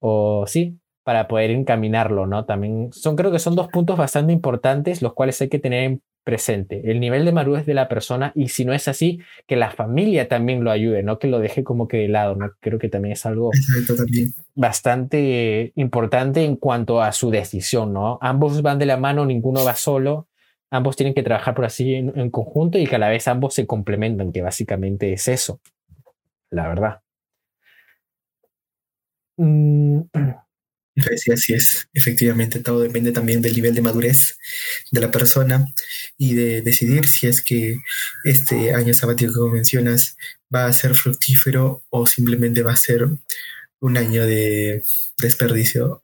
[0.00, 2.44] o sí, para poder encaminarlo, ¿no?
[2.44, 6.02] También son, creo que son dos puntos bastante importantes, los cuales hay que tener en
[6.24, 9.70] presente, el nivel de madurez de la persona y si no es así, que la
[9.70, 12.52] familia también lo ayude, no que lo deje como que de lado, ¿no?
[12.60, 13.50] Creo que también es algo
[14.54, 18.18] bastante importante en cuanto a su decisión, ¿no?
[18.20, 20.28] Ambos van de la mano, ninguno va solo,
[20.70, 23.66] ambos tienen que trabajar por así en, conjunto y que a la vez ambos se
[23.66, 25.60] complementan, que básicamente es eso,
[26.50, 27.00] la verdad.
[29.36, 30.02] Mm,
[30.96, 31.88] Sí, así es.
[31.94, 34.38] Efectivamente, todo depende también del nivel de madurez
[34.90, 35.64] de la persona
[36.18, 37.76] y de decidir si es que
[38.24, 40.16] este año sabático, como mencionas,
[40.54, 43.08] va a ser fructífero o simplemente va a ser
[43.80, 44.82] un año de
[45.22, 46.02] desperdicio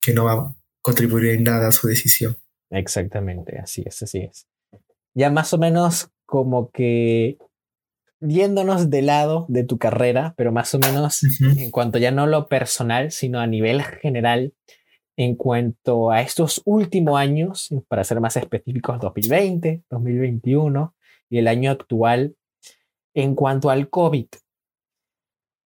[0.00, 2.36] que no va a contribuir en nada a su decisión.
[2.70, 4.46] Exactamente, así es, así es.
[5.14, 7.36] Ya más o menos como que
[8.22, 12.46] yéndonos de lado de tu carrera, pero más o menos en cuanto ya no lo
[12.46, 14.54] personal, sino a nivel general,
[15.16, 20.94] en cuanto a estos últimos años, para ser más específicos, 2020, 2021
[21.28, 22.36] y el año actual,
[23.14, 24.26] en cuanto al COVID.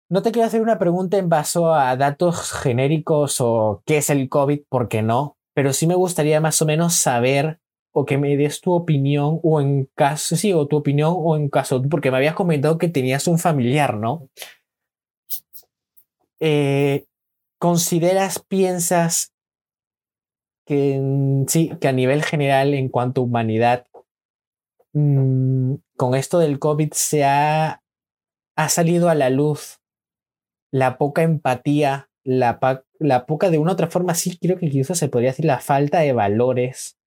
[0.10, 4.30] No te quiero hacer una pregunta en base a datos genéricos o qué es el
[4.30, 7.60] COVID, porque no, pero sí me gustaría más o menos saber
[7.98, 11.48] o que me des tu opinión o en caso, sí, o tu opinión o en
[11.48, 14.28] caso, porque me habías comentado que tenías un familiar, ¿no?
[16.42, 17.06] Eh,
[17.58, 19.34] ¿Consideras, piensas
[20.66, 21.02] que
[21.48, 23.88] sí, que a nivel general en cuanto a humanidad,
[24.92, 27.82] mm, con esto del COVID se ha,
[28.58, 29.80] ha salido a la luz
[30.70, 32.60] la poca empatía, la,
[33.00, 36.00] la poca de una otra forma, sí creo que incluso se podría decir la falta
[36.00, 36.98] de valores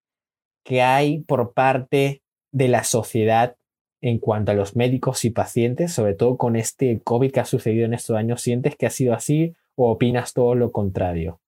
[0.69, 2.21] que hay por parte
[2.53, 3.57] de la sociedad
[4.03, 7.87] en cuanto a los médicos y pacientes, sobre todo con este COVID que ha sucedido
[7.87, 8.43] en estos años?
[8.43, 11.41] ¿Sientes que ha sido así o opinas todo lo contrario?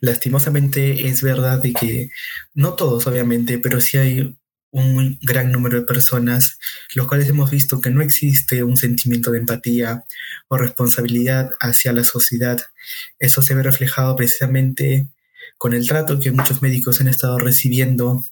[0.00, 2.10] Lastimosamente es verdad de que
[2.54, 4.36] no todos obviamente, pero sí hay
[4.70, 6.60] un gran número de personas,
[6.94, 10.04] los cuales hemos visto que no existe un sentimiento de empatía
[10.46, 12.60] o responsabilidad hacia la sociedad.
[13.18, 15.08] Eso se ve reflejado precisamente
[15.60, 18.26] con el trato que muchos médicos han estado recibiendo,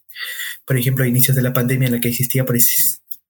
[0.64, 2.43] por ejemplo, a inicios de la pandemia en la que existía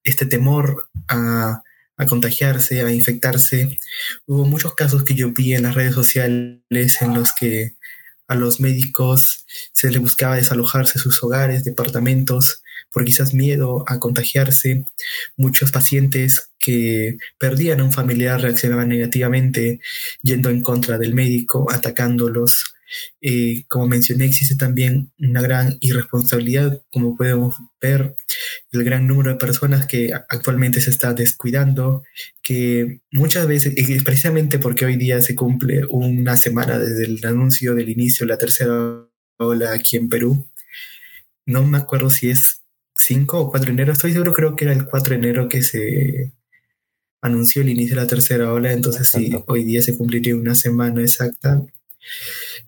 [0.05, 1.65] este temor a,
[2.07, 3.77] contagiarse, a infectarse.
[4.25, 6.63] Hubo muchos casos que yo vi en las redes sociales
[7.03, 7.75] en los que
[8.29, 14.85] a los médicos se les buscaba desalojarse sus hogares, departamentos, por quizás miedo a contagiarse.
[15.37, 19.81] Muchos pacientes que perdían a un familiar reaccionaban negativamente
[20.23, 22.78] yendo en contra del médico, atacándolos.
[23.21, 28.17] Eh, como mencioné, existe también una gran irresponsabilidad, como podemos ver,
[28.73, 32.03] el gran número de personas que actualmente se está descuidando,
[32.43, 33.75] que muchas veces,
[34.05, 38.39] precisamente porque hoy día se cumple una semana desde el anuncio del inicio de la
[38.39, 39.05] tercera
[39.39, 40.49] ola aquí en Perú,
[41.47, 42.63] no me acuerdo si es
[42.97, 45.63] 5 o 4 de enero, estoy seguro, creo que era el 4 de enero que
[45.63, 46.33] se
[47.23, 51.01] anunció el inicio de la tercera ola, entonces sí, hoy día se cumpliría una semana
[51.01, 51.63] exacta,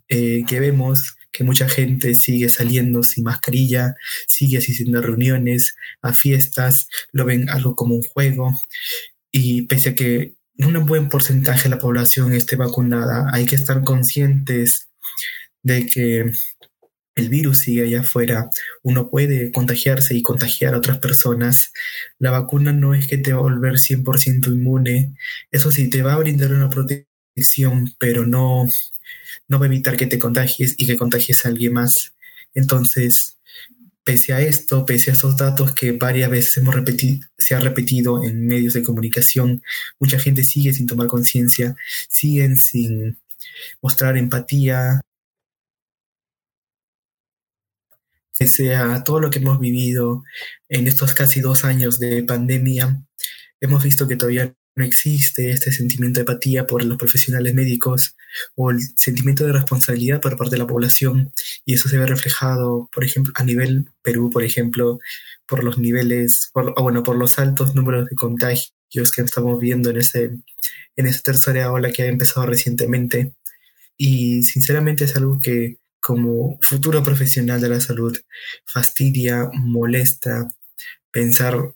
[0.08, 3.94] eh, que vemos que mucha gente sigue saliendo sin mascarilla,
[4.26, 8.60] sigue asistiendo a reuniones, a fiestas, lo ven algo como un juego,
[9.30, 13.82] y pese a que un buen porcentaje de la población esté vacunada, hay que estar
[13.84, 14.88] conscientes
[15.62, 16.30] de que
[17.16, 18.50] el virus sigue allá afuera,
[18.82, 21.72] uno puede contagiarse y contagiar a otras personas.
[22.18, 25.14] La vacuna no es que te va a volver 100% inmune,
[25.50, 28.66] eso sí, te va a brindar una protección, pero no,
[29.50, 32.14] no va a evitar que te contagies y que contagies a alguien más.
[32.54, 33.38] Entonces,
[34.04, 38.24] pese a esto, pese a estos datos que varias veces hemos repetido, se ha repetido
[38.24, 39.62] en medios de comunicación,
[39.98, 41.76] mucha gente sigue sin tomar conciencia,
[42.08, 43.18] siguen sin
[43.82, 45.00] mostrar empatía,
[48.38, 50.22] pese a todo lo que hemos vivido
[50.68, 53.02] en estos casi dos años de pandemia,
[53.60, 58.16] hemos visto que todavía no existe este sentimiento de empatía por los profesionales médicos
[58.54, 61.32] o el sentimiento de responsabilidad por parte de la población.
[61.64, 64.98] Y eso se ve reflejado, por ejemplo, a nivel Perú, por ejemplo,
[65.46, 68.72] por los niveles, por, bueno, por los altos números de contagios
[69.14, 70.30] que estamos viendo en ese
[70.96, 73.34] en esta tercera ola que ha empezado recientemente.
[73.96, 78.16] Y sinceramente es algo que como futuro profesional de la salud
[78.64, 80.48] fastidia, molesta
[81.10, 81.74] pensar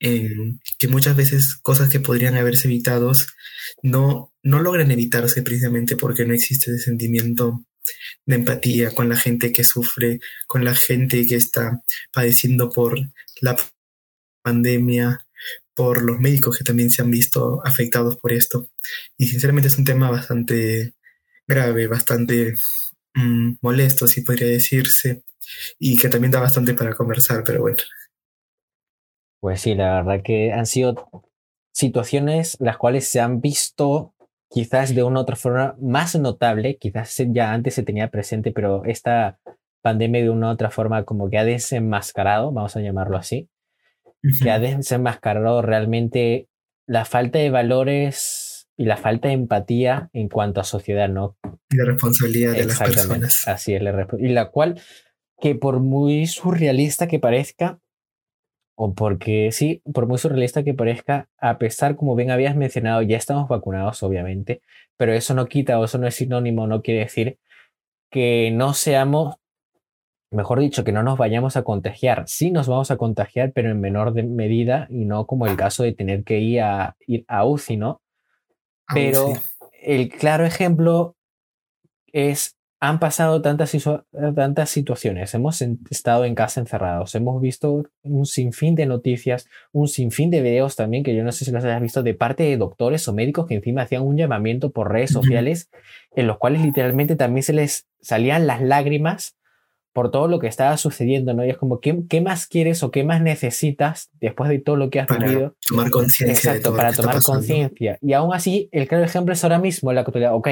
[0.00, 3.12] en que muchas veces cosas que podrían haberse evitado
[3.82, 7.64] no, no logran evitarse precisamente porque no existe ese sentimiento
[8.26, 11.82] de empatía con la gente que sufre, con la gente que está
[12.12, 12.98] padeciendo por
[13.40, 13.56] la
[14.42, 15.26] pandemia,
[15.74, 18.70] por los médicos que también se han visto afectados por esto.
[19.18, 20.94] Y sinceramente es un tema bastante
[21.46, 22.54] grave, bastante
[23.14, 25.22] Mm, molesto, si podría decirse,
[25.78, 27.78] y que también da bastante para conversar, pero bueno.
[29.44, 31.10] Pues sí, la verdad que han sido
[31.70, 34.14] situaciones las cuales se han visto
[34.48, 38.86] quizás de una u otra forma más notable, quizás ya antes se tenía presente, pero
[38.86, 39.38] esta
[39.82, 43.50] pandemia de una u otra forma como que ha desenmascarado, vamos a llamarlo así,
[44.42, 46.48] que ha desenmascarado realmente
[46.86, 51.36] la falta de valores y la falta de empatía en cuanto a sociedad, ¿no?
[51.68, 53.46] Y la responsabilidad de las personas.
[53.46, 54.80] Así es, la y la cual,
[55.38, 57.82] que por muy surrealista que parezca,
[58.76, 63.16] o porque sí, por muy surrealista que parezca, a pesar, como bien habías mencionado, ya
[63.16, 64.62] estamos vacunados, obviamente,
[64.96, 67.38] pero eso no quita o eso no es sinónimo, no quiere decir
[68.10, 69.36] que no seamos,
[70.30, 72.24] mejor dicho, que no nos vayamos a contagiar.
[72.28, 75.94] Sí nos vamos a contagiar, pero en menor medida y no como el caso de
[75.94, 78.00] tener que ir a, ir a UCI, ¿no?
[78.92, 79.32] Pero
[79.82, 81.16] el claro ejemplo
[82.12, 82.56] es,
[82.88, 83.74] han pasado tantas,
[84.34, 90.30] tantas situaciones, hemos estado en casa encerrados, hemos visto un sinfín de noticias, un sinfín
[90.30, 93.08] de videos también, que yo no sé si los hayas visto, de parte de doctores
[93.08, 95.70] o médicos que encima hacían un llamamiento por redes sociales,
[96.14, 99.34] en los cuales literalmente también se les salían las lágrimas
[99.94, 101.44] por todo lo que estaba sucediendo, ¿no?
[101.46, 104.90] Y es como, ¿qué, qué más quieres o qué más necesitas después de todo lo
[104.90, 105.56] que has para vivido?
[105.66, 106.50] Tomar conciencia.
[106.50, 107.96] Exacto, para tomar conciencia.
[108.02, 110.34] Y aún así, el claro ejemplo es ahora mismo la actualidad.
[110.34, 110.48] Ok,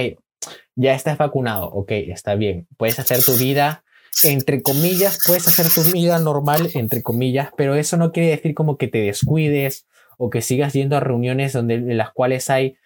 [0.74, 2.66] ya estás vacunado, ok, está bien.
[2.76, 3.84] Puedes hacer tu vida,
[4.22, 8.76] entre comillas, puedes hacer tu vida normal, entre comillas, pero eso no quiere decir como
[8.76, 9.86] que te descuides
[10.18, 12.76] o que sigas yendo a reuniones donde, en las cuales hay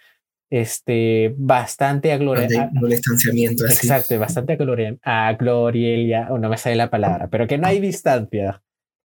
[0.50, 2.70] este, bastante a gloria.
[2.88, 3.64] distanciamiento.
[3.66, 7.66] Exacto, bastante a gloria, a glorielia, o no me sale la palabra, pero que no
[7.66, 8.62] hay distancia,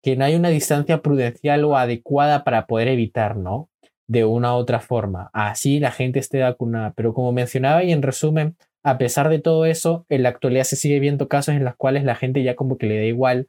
[0.03, 3.71] que no hay una distancia prudencial o adecuada para poder evitar, ¿no?
[4.09, 5.31] De una u otra forma.
[5.33, 6.93] Así la gente esté vacunada.
[6.95, 10.77] Pero como mencionaba y en resumen, a pesar de todo eso, en la actualidad se
[10.77, 13.49] sigue viendo casos en los cuales la gente ya como que le da igual,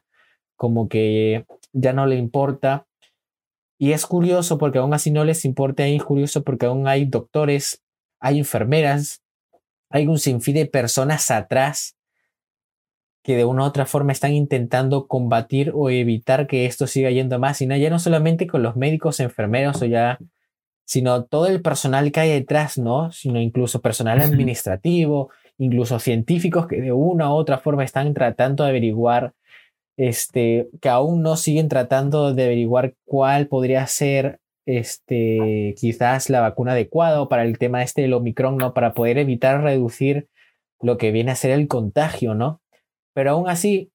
[0.56, 2.88] como que ya no le importa
[3.78, 7.80] y es curioso porque aún así no les importa, es curioso porque aún hay doctores,
[8.18, 9.22] hay enfermeras,
[9.88, 11.96] hay un sinfín de personas atrás
[13.22, 17.38] que de una u otra forma están intentando combatir o evitar que esto siga yendo
[17.38, 20.18] más, y no, ya no solamente con los médicos, enfermeros o ya,
[20.88, 23.12] sino todo el personal que hay detrás, ¿no?
[23.12, 28.70] Sino incluso personal administrativo, incluso científicos que de una u otra forma están tratando de
[28.70, 29.34] averiguar,
[29.98, 36.72] este, que aún no siguen tratando de averiguar cuál podría ser este, quizás la vacuna
[36.72, 38.72] adecuada para el tema este del Omicron, ¿no?
[38.72, 40.28] Para poder evitar reducir
[40.80, 42.62] lo que viene a ser el contagio, ¿no?
[43.12, 43.92] Pero aún así,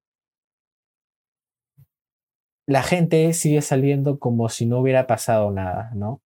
[2.67, 6.21] la gente sigue saliendo como si no hubiera pasado nada, ¿no?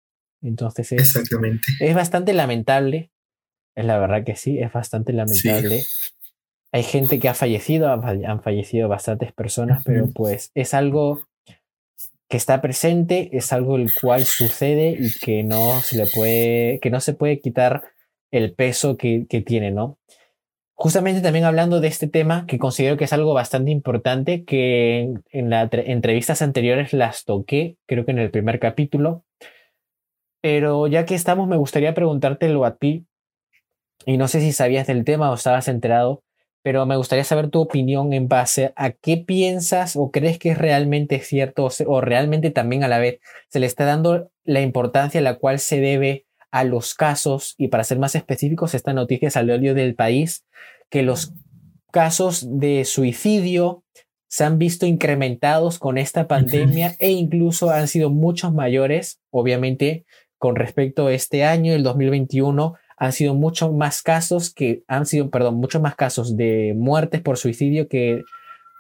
[0.48, 1.68] Entonces es, Exactamente.
[1.80, 3.12] es bastante lamentable,
[3.76, 5.84] es la verdad que sí, es bastante lamentable.
[6.72, 11.22] Hay gente que ha fallecido, han fallecido bastantes personas, pero pues es algo
[12.30, 16.90] que está presente, es algo el cual sucede y que no se le puede, que
[16.90, 17.84] no se puede quitar
[18.32, 19.98] el peso que, que tiene, ¿no?
[20.80, 25.50] Justamente también hablando de este tema, que considero que es algo bastante importante, que en,
[25.50, 29.24] las entrevistas anteriores las toqué, creo que en el primer capítulo,
[30.42, 33.06] pero ya que estamos, me gustaría preguntártelo a ti,
[34.06, 36.24] y no sé si sabías del tema o estabas enterado,
[36.64, 40.58] pero me gustaría saber tu opinión en base a qué piensas o crees que es
[40.58, 43.20] realmente cierto o, o realmente también a la vez
[43.50, 47.68] se le está dando la importancia a la cual se debe a los casos, y
[47.68, 50.46] para ser más específicos, esta noticia salió del país,
[50.90, 51.34] que los
[51.92, 53.84] casos de suicidio
[54.30, 60.06] se han visto incrementados con esta pandemia e incluso han sido muchos mayores, obviamente,
[60.38, 65.30] con respecto a este año, el 2021, han sido muchos más casos que han sido,
[65.30, 68.24] perdón, muchos más casos de muertes por suicidio que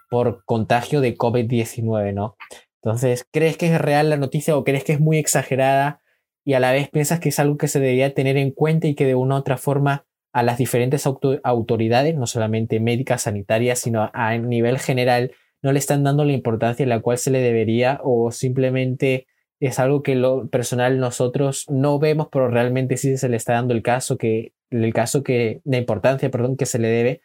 [0.09, 2.35] por contagio de COVID-19, ¿no?
[2.81, 6.01] Entonces, ¿crees que es real la noticia o crees que es muy exagerada
[6.45, 8.95] y a la vez piensas que es algo que se debería tener en cuenta y
[8.95, 14.09] que de una u otra forma a las diferentes autoridades, no solamente médicas, sanitarias, sino
[14.13, 15.31] a nivel general,
[15.61, 19.27] no le están dando la importancia a la cual se le debería o simplemente
[19.59, 23.73] es algo que lo personal nosotros no vemos, pero realmente sí se le está dando
[23.73, 27.21] el caso que el caso que la importancia, perdón, que se le debe,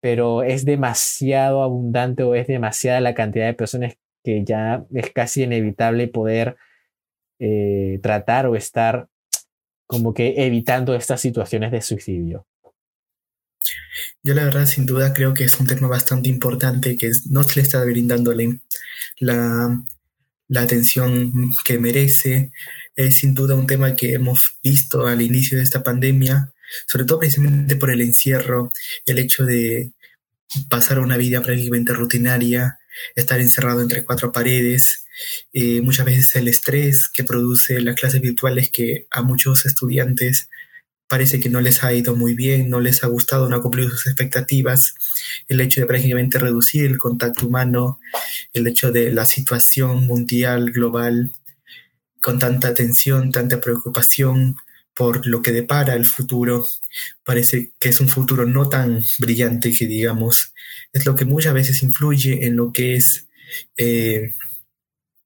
[0.00, 5.44] pero es demasiado abundante o es demasiada la cantidad de personas que ya es casi
[5.44, 6.56] inevitable poder
[7.38, 9.08] eh, tratar o estar
[9.86, 12.46] como que evitando estas situaciones de suicidio.
[14.22, 17.56] Yo la verdad sin duda creo que es un tema bastante importante que no se
[17.56, 18.56] le está brindando la,
[19.18, 19.82] la,
[20.56, 22.52] atención que merece.
[22.96, 26.52] Es sin duda un tema que hemos visto al inicio de esta pandemia,
[26.86, 28.72] sobre todo precisamente por el encierro,
[29.06, 29.92] el hecho de
[30.68, 32.78] pasar una vida prácticamente rutinaria,
[33.14, 35.06] estar encerrado entre cuatro paredes,
[35.52, 40.48] eh, muchas veces el estrés que produce las clases virtuales que a muchos estudiantes
[41.10, 43.90] parece que no les ha ido muy bien, no les ha gustado, no ha cumplido
[43.90, 44.94] sus expectativas,
[45.48, 47.98] el hecho de prácticamente reducir el contacto humano,
[48.52, 51.32] el hecho de la situación mundial, global,
[52.22, 54.54] con tanta tensión, tanta preocupación
[54.94, 56.68] por lo que depara el futuro,
[57.24, 60.54] parece que es un futuro no tan brillante que digamos,
[60.92, 63.26] es lo que muchas veces influye en lo que es
[63.76, 64.34] eh,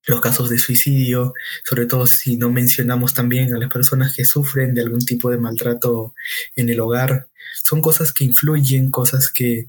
[0.06, 1.32] los casos de suicidio,
[1.64, 5.38] sobre todo si no mencionamos también a las personas que sufren de algún tipo de
[5.38, 6.14] maltrato
[6.54, 7.28] en el hogar.
[7.62, 9.68] Son cosas que influyen, cosas que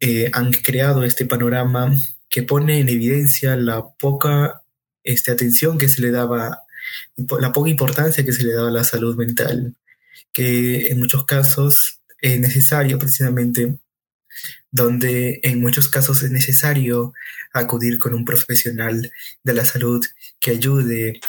[0.00, 1.94] eh, han creado este panorama
[2.28, 4.62] que pone en evidencia la poca
[5.04, 6.62] este, atención que se le daba,
[7.40, 9.76] la poca importancia que se le daba a la salud mental,
[10.32, 13.78] que en muchos casos es necesario precisamente
[14.74, 17.12] donde en muchos casos es necesario
[17.52, 19.08] acudir con un profesional
[19.44, 20.04] de la salud
[20.40, 21.20] que ayude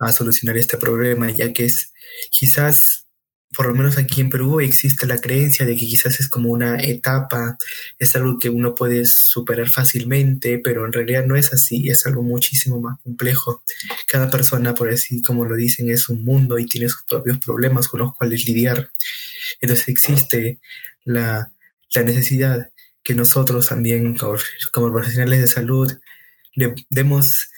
[0.00, 1.92] a solucionar este problema, ya que es
[2.30, 3.06] quizás,
[3.54, 6.82] por lo menos aquí en Perú, existe la creencia de que quizás es como una
[6.82, 7.56] etapa,
[7.96, 12.24] es algo que uno puede superar fácilmente, pero en realidad no es así, es algo
[12.24, 13.62] muchísimo más complejo.
[14.08, 17.86] Cada persona, por así como lo dicen, es un mundo y tiene sus propios problemas
[17.86, 18.90] con los cuales lidiar.
[19.60, 20.58] Entonces existe
[21.04, 21.52] la,
[21.94, 22.68] la necesidad
[23.02, 25.92] que nosotros también como, profesionales de salud
[26.54, 27.50] le demos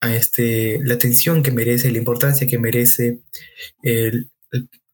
[0.00, 3.20] a este, la atención que merece, la importancia que merece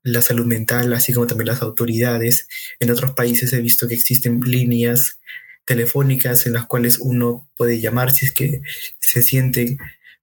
[0.05, 2.49] la salud mental, así como también las autoridades.
[2.81, 5.21] En otros países he visto que existen líneas
[5.65, 8.63] telefónicas en las cuales uno puede llamar si es que
[8.99, 9.77] se siente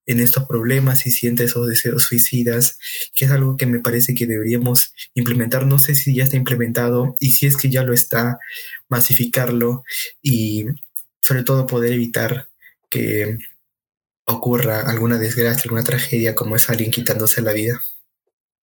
[0.05, 2.79] en estos problemas y siente esos deseos suicidas,
[3.15, 5.67] que es algo que me parece que deberíamos implementar.
[5.67, 8.39] No sé si ya está implementado y si es que ya lo está,
[8.89, 9.83] masificarlo
[10.21, 10.65] y
[11.21, 12.49] sobre todo poder evitar
[12.89, 13.37] que
[14.25, 17.79] ocurra alguna desgracia, alguna tragedia como es alguien quitándose la vida.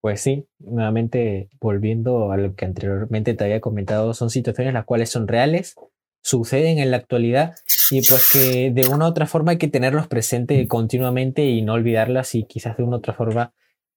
[0.00, 5.10] Pues sí, nuevamente volviendo a lo que anteriormente te había comentado, son situaciones las cuales
[5.10, 5.74] son reales,
[6.22, 7.54] suceden en la actualidad
[7.90, 11.74] y pues que de una u otra forma hay que tenerlos presentes continuamente y no
[11.74, 13.52] olvidarlas y quizás de una u otra forma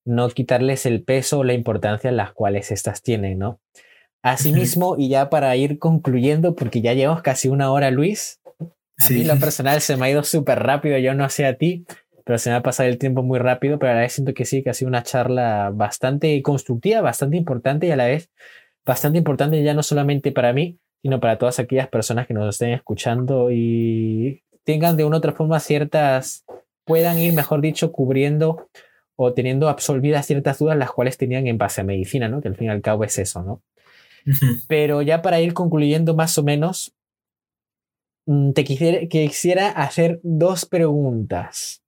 [0.05, 3.59] no quitarles el peso o la importancia las cuales éstas tienen, ¿no?
[4.21, 8.39] Asimismo, y ya para ir concluyendo, porque ya llevamos casi una hora, Luis,
[8.97, 11.85] a mí lo personal se me ha ido súper rápido, yo no sé a ti,
[12.25, 14.45] pero se me ha pasado el tiempo muy rápido, pero a la vez siento que
[14.45, 18.29] sí, que ha sido una charla bastante constructiva, bastante importante y a la vez
[18.85, 22.71] bastante importante ya no solamente para mí, sino para todas aquellas personas que nos estén
[22.71, 26.45] escuchando y tengan de una u otra forma ciertas,
[26.85, 28.67] puedan ir, mejor dicho, cubriendo
[29.15, 32.41] o teniendo absolvidas ciertas dudas las cuales tenían en base a medicina, ¿no?
[32.41, 33.61] Que al fin y al cabo es eso, ¿no?
[34.67, 36.93] Pero ya para ir concluyendo más o menos,
[38.25, 41.83] mm, te quisiera, quisiera hacer dos preguntas.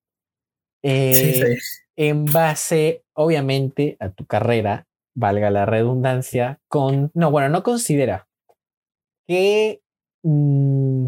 [0.84, 1.58] Eh,
[1.96, 7.12] en base, obviamente, a tu carrera, valga la redundancia, con...
[7.14, 8.28] No, bueno, no considera.
[9.28, 9.82] ¿Qué...
[10.24, 11.08] Mm,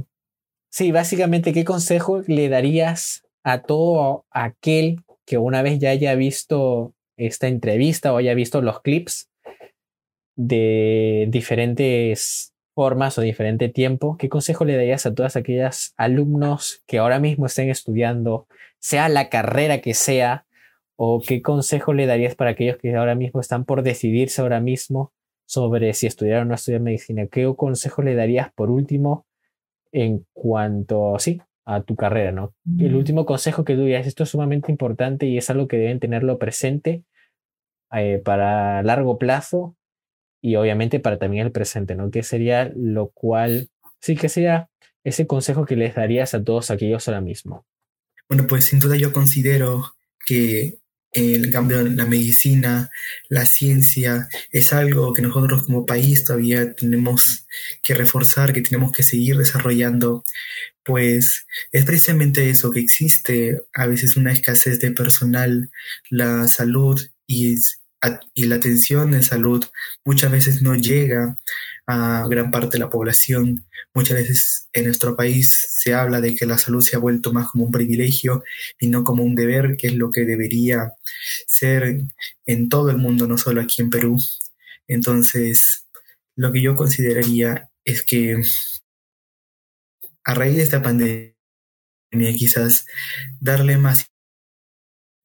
[0.69, 6.93] sí, básicamente, ¿qué consejo le darías a todo aquel que una vez ya haya visto
[7.17, 9.29] esta entrevista o haya visto los clips
[10.35, 16.97] de diferentes formas o diferente tiempo, ¿qué consejo le darías a todas aquellas alumnos que
[16.97, 18.47] ahora mismo estén estudiando,
[18.79, 20.45] sea la carrera que sea,
[20.95, 25.11] o qué consejo le darías para aquellos que ahora mismo están por decidirse ahora mismo
[25.45, 27.27] sobre si estudiar o no estudiar medicina?
[27.27, 29.25] ¿Qué consejo le darías por último
[29.91, 32.53] en cuanto, sí, a tu carrera, ¿no?
[32.79, 35.99] El último consejo que tú dirías, esto es sumamente importante y es algo que deben
[35.99, 37.03] tenerlo presente
[37.91, 39.75] eh, para largo plazo
[40.43, 42.11] y obviamente para también el presente, ¿no?
[42.11, 43.69] ¿Qué sería lo cual,
[44.01, 44.69] sí, que sería
[45.05, 47.65] ese consejo que les darías a todos aquellos ahora mismo?
[48.27, 50.79] Bueno, pues sin duda yo considero que
[51.13, 52.89] el cambio en la medicina,
[53.29, 57.47] la ciencia, es algo que nosotros como país todavía tenemos
[57.81, 60.25] que reforzar, que tenemos que seguir desarrollando,
[60.83, 65.71] pues es precisamente eso, que existe a veces una escasez de personal,
[66.09, 67.82] la salud y es
[68.33, 69.63] y la atención de salud
[70.05, 71.37] muchas veces no llega
[71.87, 73.65] a gran parte de la población.
[73.93, 77.49] Muchas veces en nuestro país se habla de que la salud se ha vuelto más
[77.49, 78.43] como un privilegio
[78.79, 80.93] y no como un deber, que es lo que debería
[81.47, 82.01] ser
[82.45, 84.17] en todo el mundo, no solo aquí en Perú.
[84.87, 85.85] Entonces,
[86.35, 88.41] lo que yo consideraría es que
[90.23, 91.33] a raíz de esta pandemia
[92.11, 92.85] quizás
[93.39, 94.09] darle más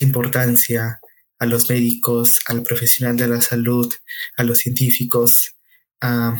[0.00, 1.00] importancia
[1.38, 3.92] a los médicos, al profesional de la salud,
[4.36, 5.54] a los científicos,
[6.00, 6.38] a,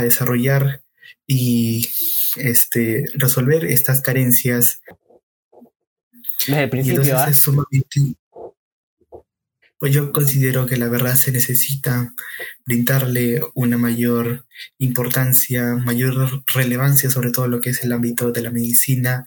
[0.00, 0.82] desarrollar
[1.26, 1.88] y
[2.36, 4.80] este, resolver estas carencias.
[6.46, 7.02] Desde el principio.
[7.02, 7.60] Y entonces ¿ah?
[9.80, 12.12] pues yo considero que la verdad se necesita
[12.66, 14.44] brindarle una mayor
[14.76, 19.24] importancia, mayor relevancia sobre todo lo que es el ámbito de la medicina,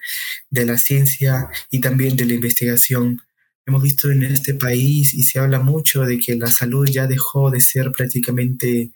[0.52, 3.24] de la ciencia y también de la investigación
[3.66, 7.52] hemos visto en este país y se habla mucho de que la salud ya dejó
[7.52, 8.92] de ser prácticamente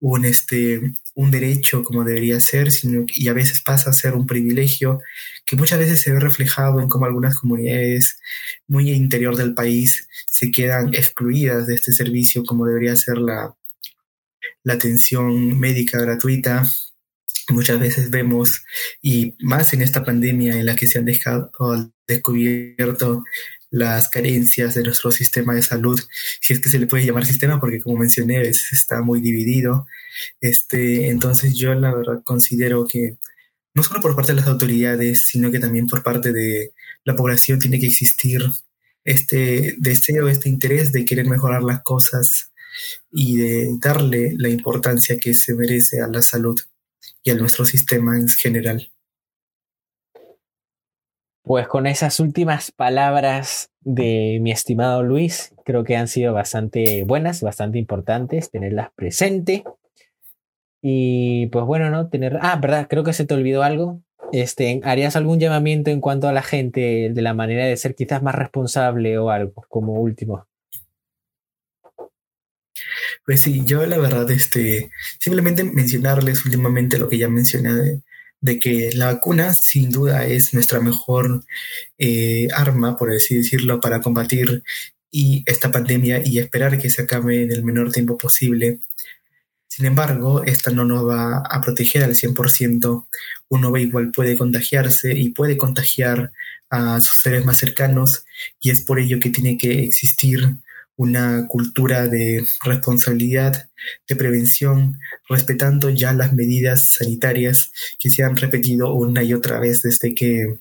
[0.00, 4.26] un, este, un derecho como debería ser, sino, y a veces pasa a ser un
[4.26, 5.00] privilegio
[5.46, 8.18] que muchas veces se ve reflejado en cómo algunas comunidades
[8.68, 13.54] muy interior del país se quedan excluidas de este servicio como debería ser la,
[14.62, 16.64] la atención médica gratuita.
[17.48, 18.62] Muchas veces vemos,
[19.02, 21.50] y más en esta pandemia en la que se han dejado,
[22.06, 23.22] descubierto
[23.70, 26.00] las carencias de nuestro sistema de salud,
[26.40, 29.86] si es que se le puede llamar sistema, porque como mencioné, a está muy dividido.
[30.40, 33.18] Este, entonces yo la verdad considero que
[33.74, 36.72] no solo por parte de las autoridades, sino que también por parte de
[37.04, 38.42] la población tiene que existir
[39.04, 42.52] este deseo, este interés de querer mejorar las cosas
[43.10, 46.58] y de darle la importancia que se merece a la salud
[47.22, 48.90] y a nuestro sistema en general.
[51.42, 57.42] Pues con esas últimas palabras de mi estimado Luis, creo que han sido bastante buenas,
[57.42, 59.64] bastante importantes, tenerlas presente.
[60.80, 62.08] Y pues bueno, ¿no?
[62.08, 62.38] Tener...
[62.40, 64.00] Ah, verdad, creo que se te olvidó algo.
[64.32, 68.22] Este, ¿Harías algún llamamiento en cuanto a la gente de la manera de ser quizás
[68.22, 70.46] más responsable o algo como último?
[73.24, 78.02] Pues sí, yo la verdad, este, simplemente mencionarles últimamente lo que ya mencioné
[78.40, 81.44] de que la vacuna sin duda es nuestra mejor
[81.98, 84.62] eh, arma, por así decirlo, para combatir
[85.46, 88.80] esta pandemia y esperar que se acabe en el menor tiempo posible.
[89.68, 93.06] Sin embargo, esta no nos va a proteger al 100%.
[93.48, 96.32] Uno igual puede contagiarse y puede contagiar
[96.70, 98.24] a sus seres más cercanos
[98.60, 100.56] y es por ello que tiene que existir
[100.96, 103.68] una cultura de responsabilidad,
[104.08, 104.98] de prevención,
[105.28, 110.58] respetando ya las medidas sanitarias que se han repetido una y otra vez desde que,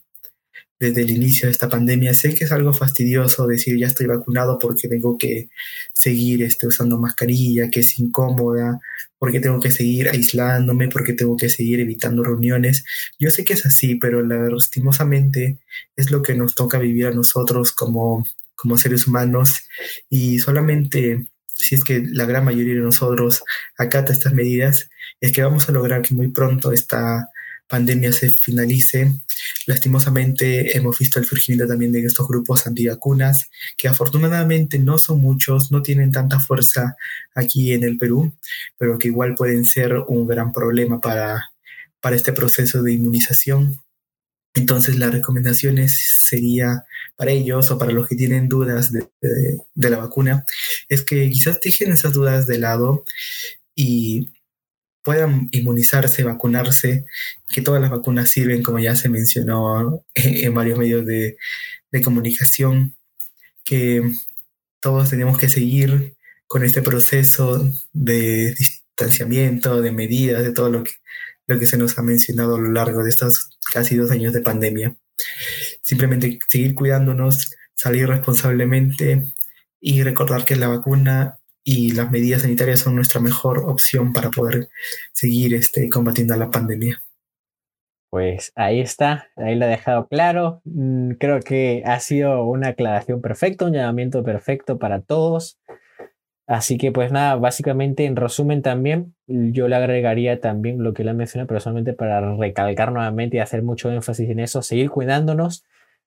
[0.79, 2.13] desde el inicio de esta pandemia.
[2.13, 5.49] Sé que es algo fastidioso decir ya estoy vacunado porque tengo que
[5.93, 8.79] seguir este, usando mascarilla, que es incómoda,
[9.17, 12.83] porque tengo que seguir aislándome, porque tengo que seguir evitando reuniones.
[13.19, 15.59] Yo sé que es así, pero lastimosamente
[15.95, 18.25] es lo que nos toca vivir a nosotros como,
[18.63, 19.67] como seres humanos
[20.09, 23.43] y solamente si es que la gran mayoría de nosotros
[23.77, 27.29] acata estas medidas, es que vamos a lograr que muy pronto esta
[27.67, 29.11] pandemia se finalice.
[29.67, 35.71] Lastimosamente hemos visto el surgimiento también de estos grupos antivacunas, que afortunadamente no son muchos,
[35.71, 36.95] no tienen tanta fuerza
[37.35, 38.33] aquí en el Perú,
[38.77, 41.51] pero que igual pueden ser un gran problema para,
[41.99, 43.82] para este proceso de inmunización.
[44.53, 46.85] Entonces las recomendaciones sería
[47.15, 49.09] para ellos o para los que tienen dudas de,
[49.75, 50.45] la vacuna,
[50.89, 53.03] es que quizás dejen esas dudas de lado
[53.75, 54.29] y
[55.01, 57.05] puedan inmunizarse, vacunarse,
[57.49, 61.37] que todas las vacunas sirven, como ya se mencionó en, varios medios de,
[62.03, 62.95] comunicación,
[63.63, 64.01] que
[64.79, 66.15] todos tenemos que seguir
[66.47, 70.91] con este proceso de distanciamiento, de medidas, de todo lo que,
[71.47, 74.41] lo que se nos ha mencionado a lo largo de estos casi dos años de
[74.41, 74.95] pandemia.
[75.81, 79.25] Simplemente seguir cuidándonos, salir responsablemente
[79.79, 84.69] y recordar que la vacuna y las medidas sanitarias son nuestra mejor opción para poder
[85.13, 87.01] seguir este, combatiendo la pandemia.
[88.09, 90.61] Pues ahí está, ahí lo he dejado claro.
[90.65, 95.57] Mm, creo que ha sido una aclaración perfecta, un llamamiento perfecto para todos.
[96.53, 101.15] Así que pues nada, básicamente en resumen también yo le agregaría también lo que le
[101.15, 105.65] mencioné personalmente para recalcar nuevamente y hacer mucho énfasis en eso, seguir cuidándonos,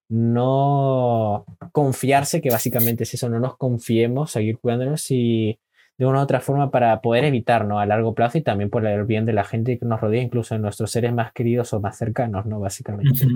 [0.08, 5.58] no confiarse, que básicamente es eso, no nos confiemos, seguir cuidándonos y
[5.98, 9.02] de una u otra forma para poder evitarnos a largo plazo y también por el
[9.02, 11.98] bien de la gente que nos rodea, incluso en nuestros seres más queridos o más
[11.98, 12.60] cercanos, ¿no?
[12.60, 13.26] Básicamente.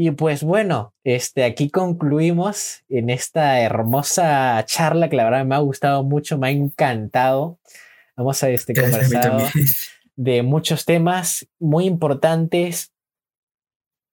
[0.00, 5.58] Y pues bueno, este, aquí concluimos en esta hermosa charla que la verdad me ha
[5.58, 7.58] gustado mucho, me ha encantado.
[8.16, 9.50] Vamos a este, conversar
[10.14, 12.92] de muchos temas muy importantes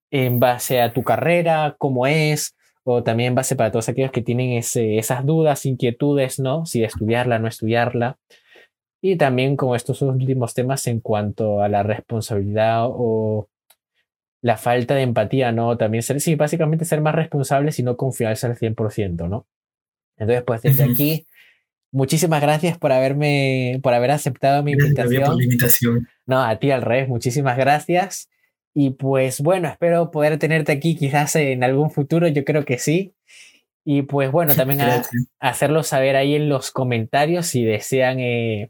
[0.10, 4.24] en base a tu carrera, cómo es, o también en base para todos aquellos que
[4.24, 6.66] tienen ese, esas dudas, inquietudes, ¿no?
[6.66, 8.18] Si estudiarla, no estudiarla.
[9.04, 13.50] Y también como estos últimos temas en cuanto a la responsabilidad o
[14.46, 15.76] la falta de empatía, ¿no?
[15.76, 19.48] También ser, sí, básicamente ser más responsables y no confiarse al 100%, ¿no?
[20.18, 21.26] Entonces, pues desde aquí,
[21.92, 25.42] muchísimas gracias por haberme, por haber aceptado mi invitación.
[25.42, 26.08] invitación.
[26.28, 28.30] No, a ti al revés, muchísimas gracias.
[28.76, 33.16] Y pues bueno, espero poder tenerte aquí quizás en algún futuro, yo creo que sí.
[33.84, 34.80] Y pues bueno, también
[35.40, 38.70] hacerlo saber ahí en los comentarios si desean eh,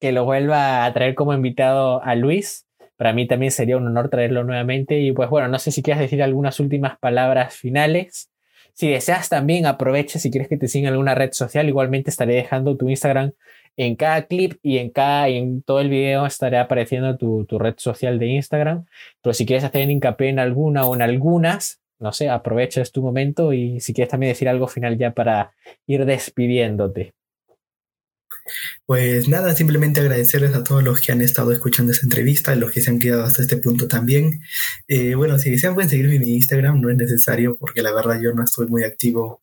[0.00, 2.65] que lo vuelva a traer como invitado a Luis
[2.96, 4.98] para mí también sería un honor traerlo nuevamente.
[5.00, 8.30] Y pues bueno, no sé si quieres decir algunas últimas palabras finales.
[8.72, 11.68] Si deseas también aprovecha si quieres que te siga en alguna red social.
[11.68, 13.32] Igualmente estaré dejando tu Instagram
[13.76, 17.74] en cada clip y en cada en todo el video estaré apareciendo tu, tu red
[17.78, 18.86] social de Instagram.
[19.22, 23.52] Pero si quieres hacer hincapié en alguna o en algunas, no sé, aprovecha este momento
[23.52, 25.52] y si quieres también decir algo final ya para
[25.86, 27.15] ir despidiéndote.
[28.84, 32.80] Pues nada, simplemente agradecerles a todos los que han estado escuchando esta entrevista, los que
[32.80, 34.40] se han quedado hasta este punto también.
[34.88, 38.20] Eh, bueno, si desean pueden seguirme en mi Instagram, no es necesario porque la verdad
[38.20, 39.40] yo no estoy muy activo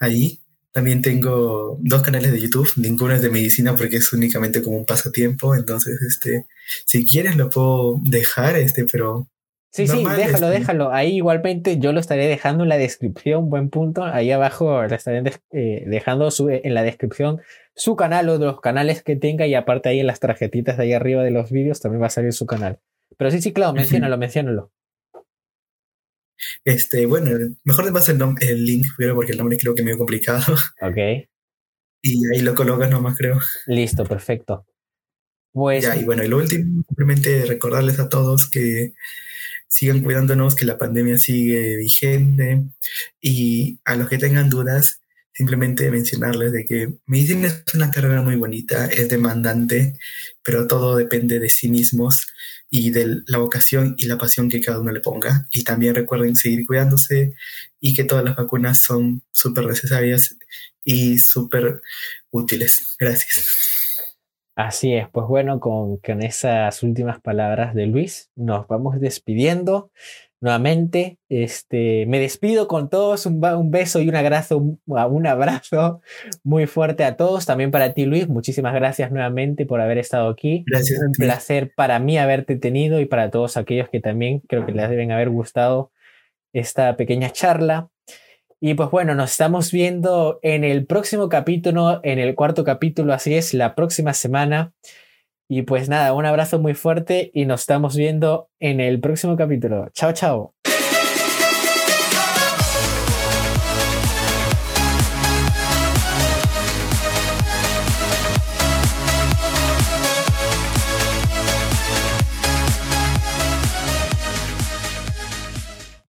[0.00, 0.40] ahí.
[0.72, 4.84] También tengo dos canales de YouTube, ninguno es de medicina porque es únicamente como un
[4.84, 6.46] pasatiempo, entonces este,
[6.84, 9.28] si quieres lo puedo dejar, este, pero
[9.74, 10.60] Sí, sí, déjalo, este.
[10.60, 10.92] déjalo.
[10.92, 14.04] Ahí igualmente yo lo estaré dejando en la descripción, buen punto.
[14.04, 17.40] Ahí abajo le estaré eh, dejando en la descripción
[17.74, 20.84] su canal o de los canales que tenga y aparte ahí en las tarjetitas de
[20.84, 22.80] ahí arriba de los vídeos también va a salir su canal.
[23.16, 24.72] Pero sí, sí, claro, menciónalo, menciónalo.
[26.64, 27.30] Este, bueno,
[27.64, 30.54] mejor te paso el, el link, pero porque el nombre creo que es medio complicado.
[30.80, 31.28] Ok.
[32.06, 33.38] Y ahí lo colocas nomás, creo.
[33.66, 34.66] Listo, perfecto.
[35.52, 35.82] Pues...
[35.82, 38.92] Ya, y bueno, y lo último, simplemente recordarles a todos que
[39.68, 42.64] sigan cuidándonos, que la pandemia sigue vigente
[43.20, 45.00] y a los que tengan dudas,
[45.34, 49.98] simplemente mencionarles de que medicina es una carrera muy bonita, es demandante,
[50.42, 52.28] pero todo depende de sí mismos
[52.70, 55.46] y de la vocación y la pasión que cada uno le ponga.
[55.50, 57.34] Y también recuerden seguir cuidándose
[57.80, 60.36] y que todas las vacunas son súper necesarias
[60.84, 61.82] y súper
[62.30, 62.96] útiles.
[62.98, 63.44] Gracias.
[64.56, 69.90] Así es, pues bueno, con, con esas últimas palabras de Luis, nos vamos despidiendo
[70.44, 71.18] nuevamente.
[71.30, 76.02] Este, me despido con todos, un, un beso y un abrazo, un, abrazo
[76.44, 77.46] muy fuerte a todos.
[77.46, 80.62] También para ti, Luis, muchísimas gracias nuevamente por haber estado aquí.
[80.66, 81.00] Gracias.
[81.00, 84.90] Un placer para mí haberte tenido y para todos aquellos que también creo que les
[84.90, 85.90] deben haber gustado
[86.52, 87.88] esta pequeña charla.
[88.60, 93.34] Y pues bueno, nos estamos viendo en el próximo capítulo, en el cuarto capítulo, así
[93.34, 94.74] es, la próxima semana.
[95.48, 99.88] Y pues nada, un abrazo muy fuerte y nos estamos viendo en el próximo capítulo.
[99.92, 100.54] Chao, chao.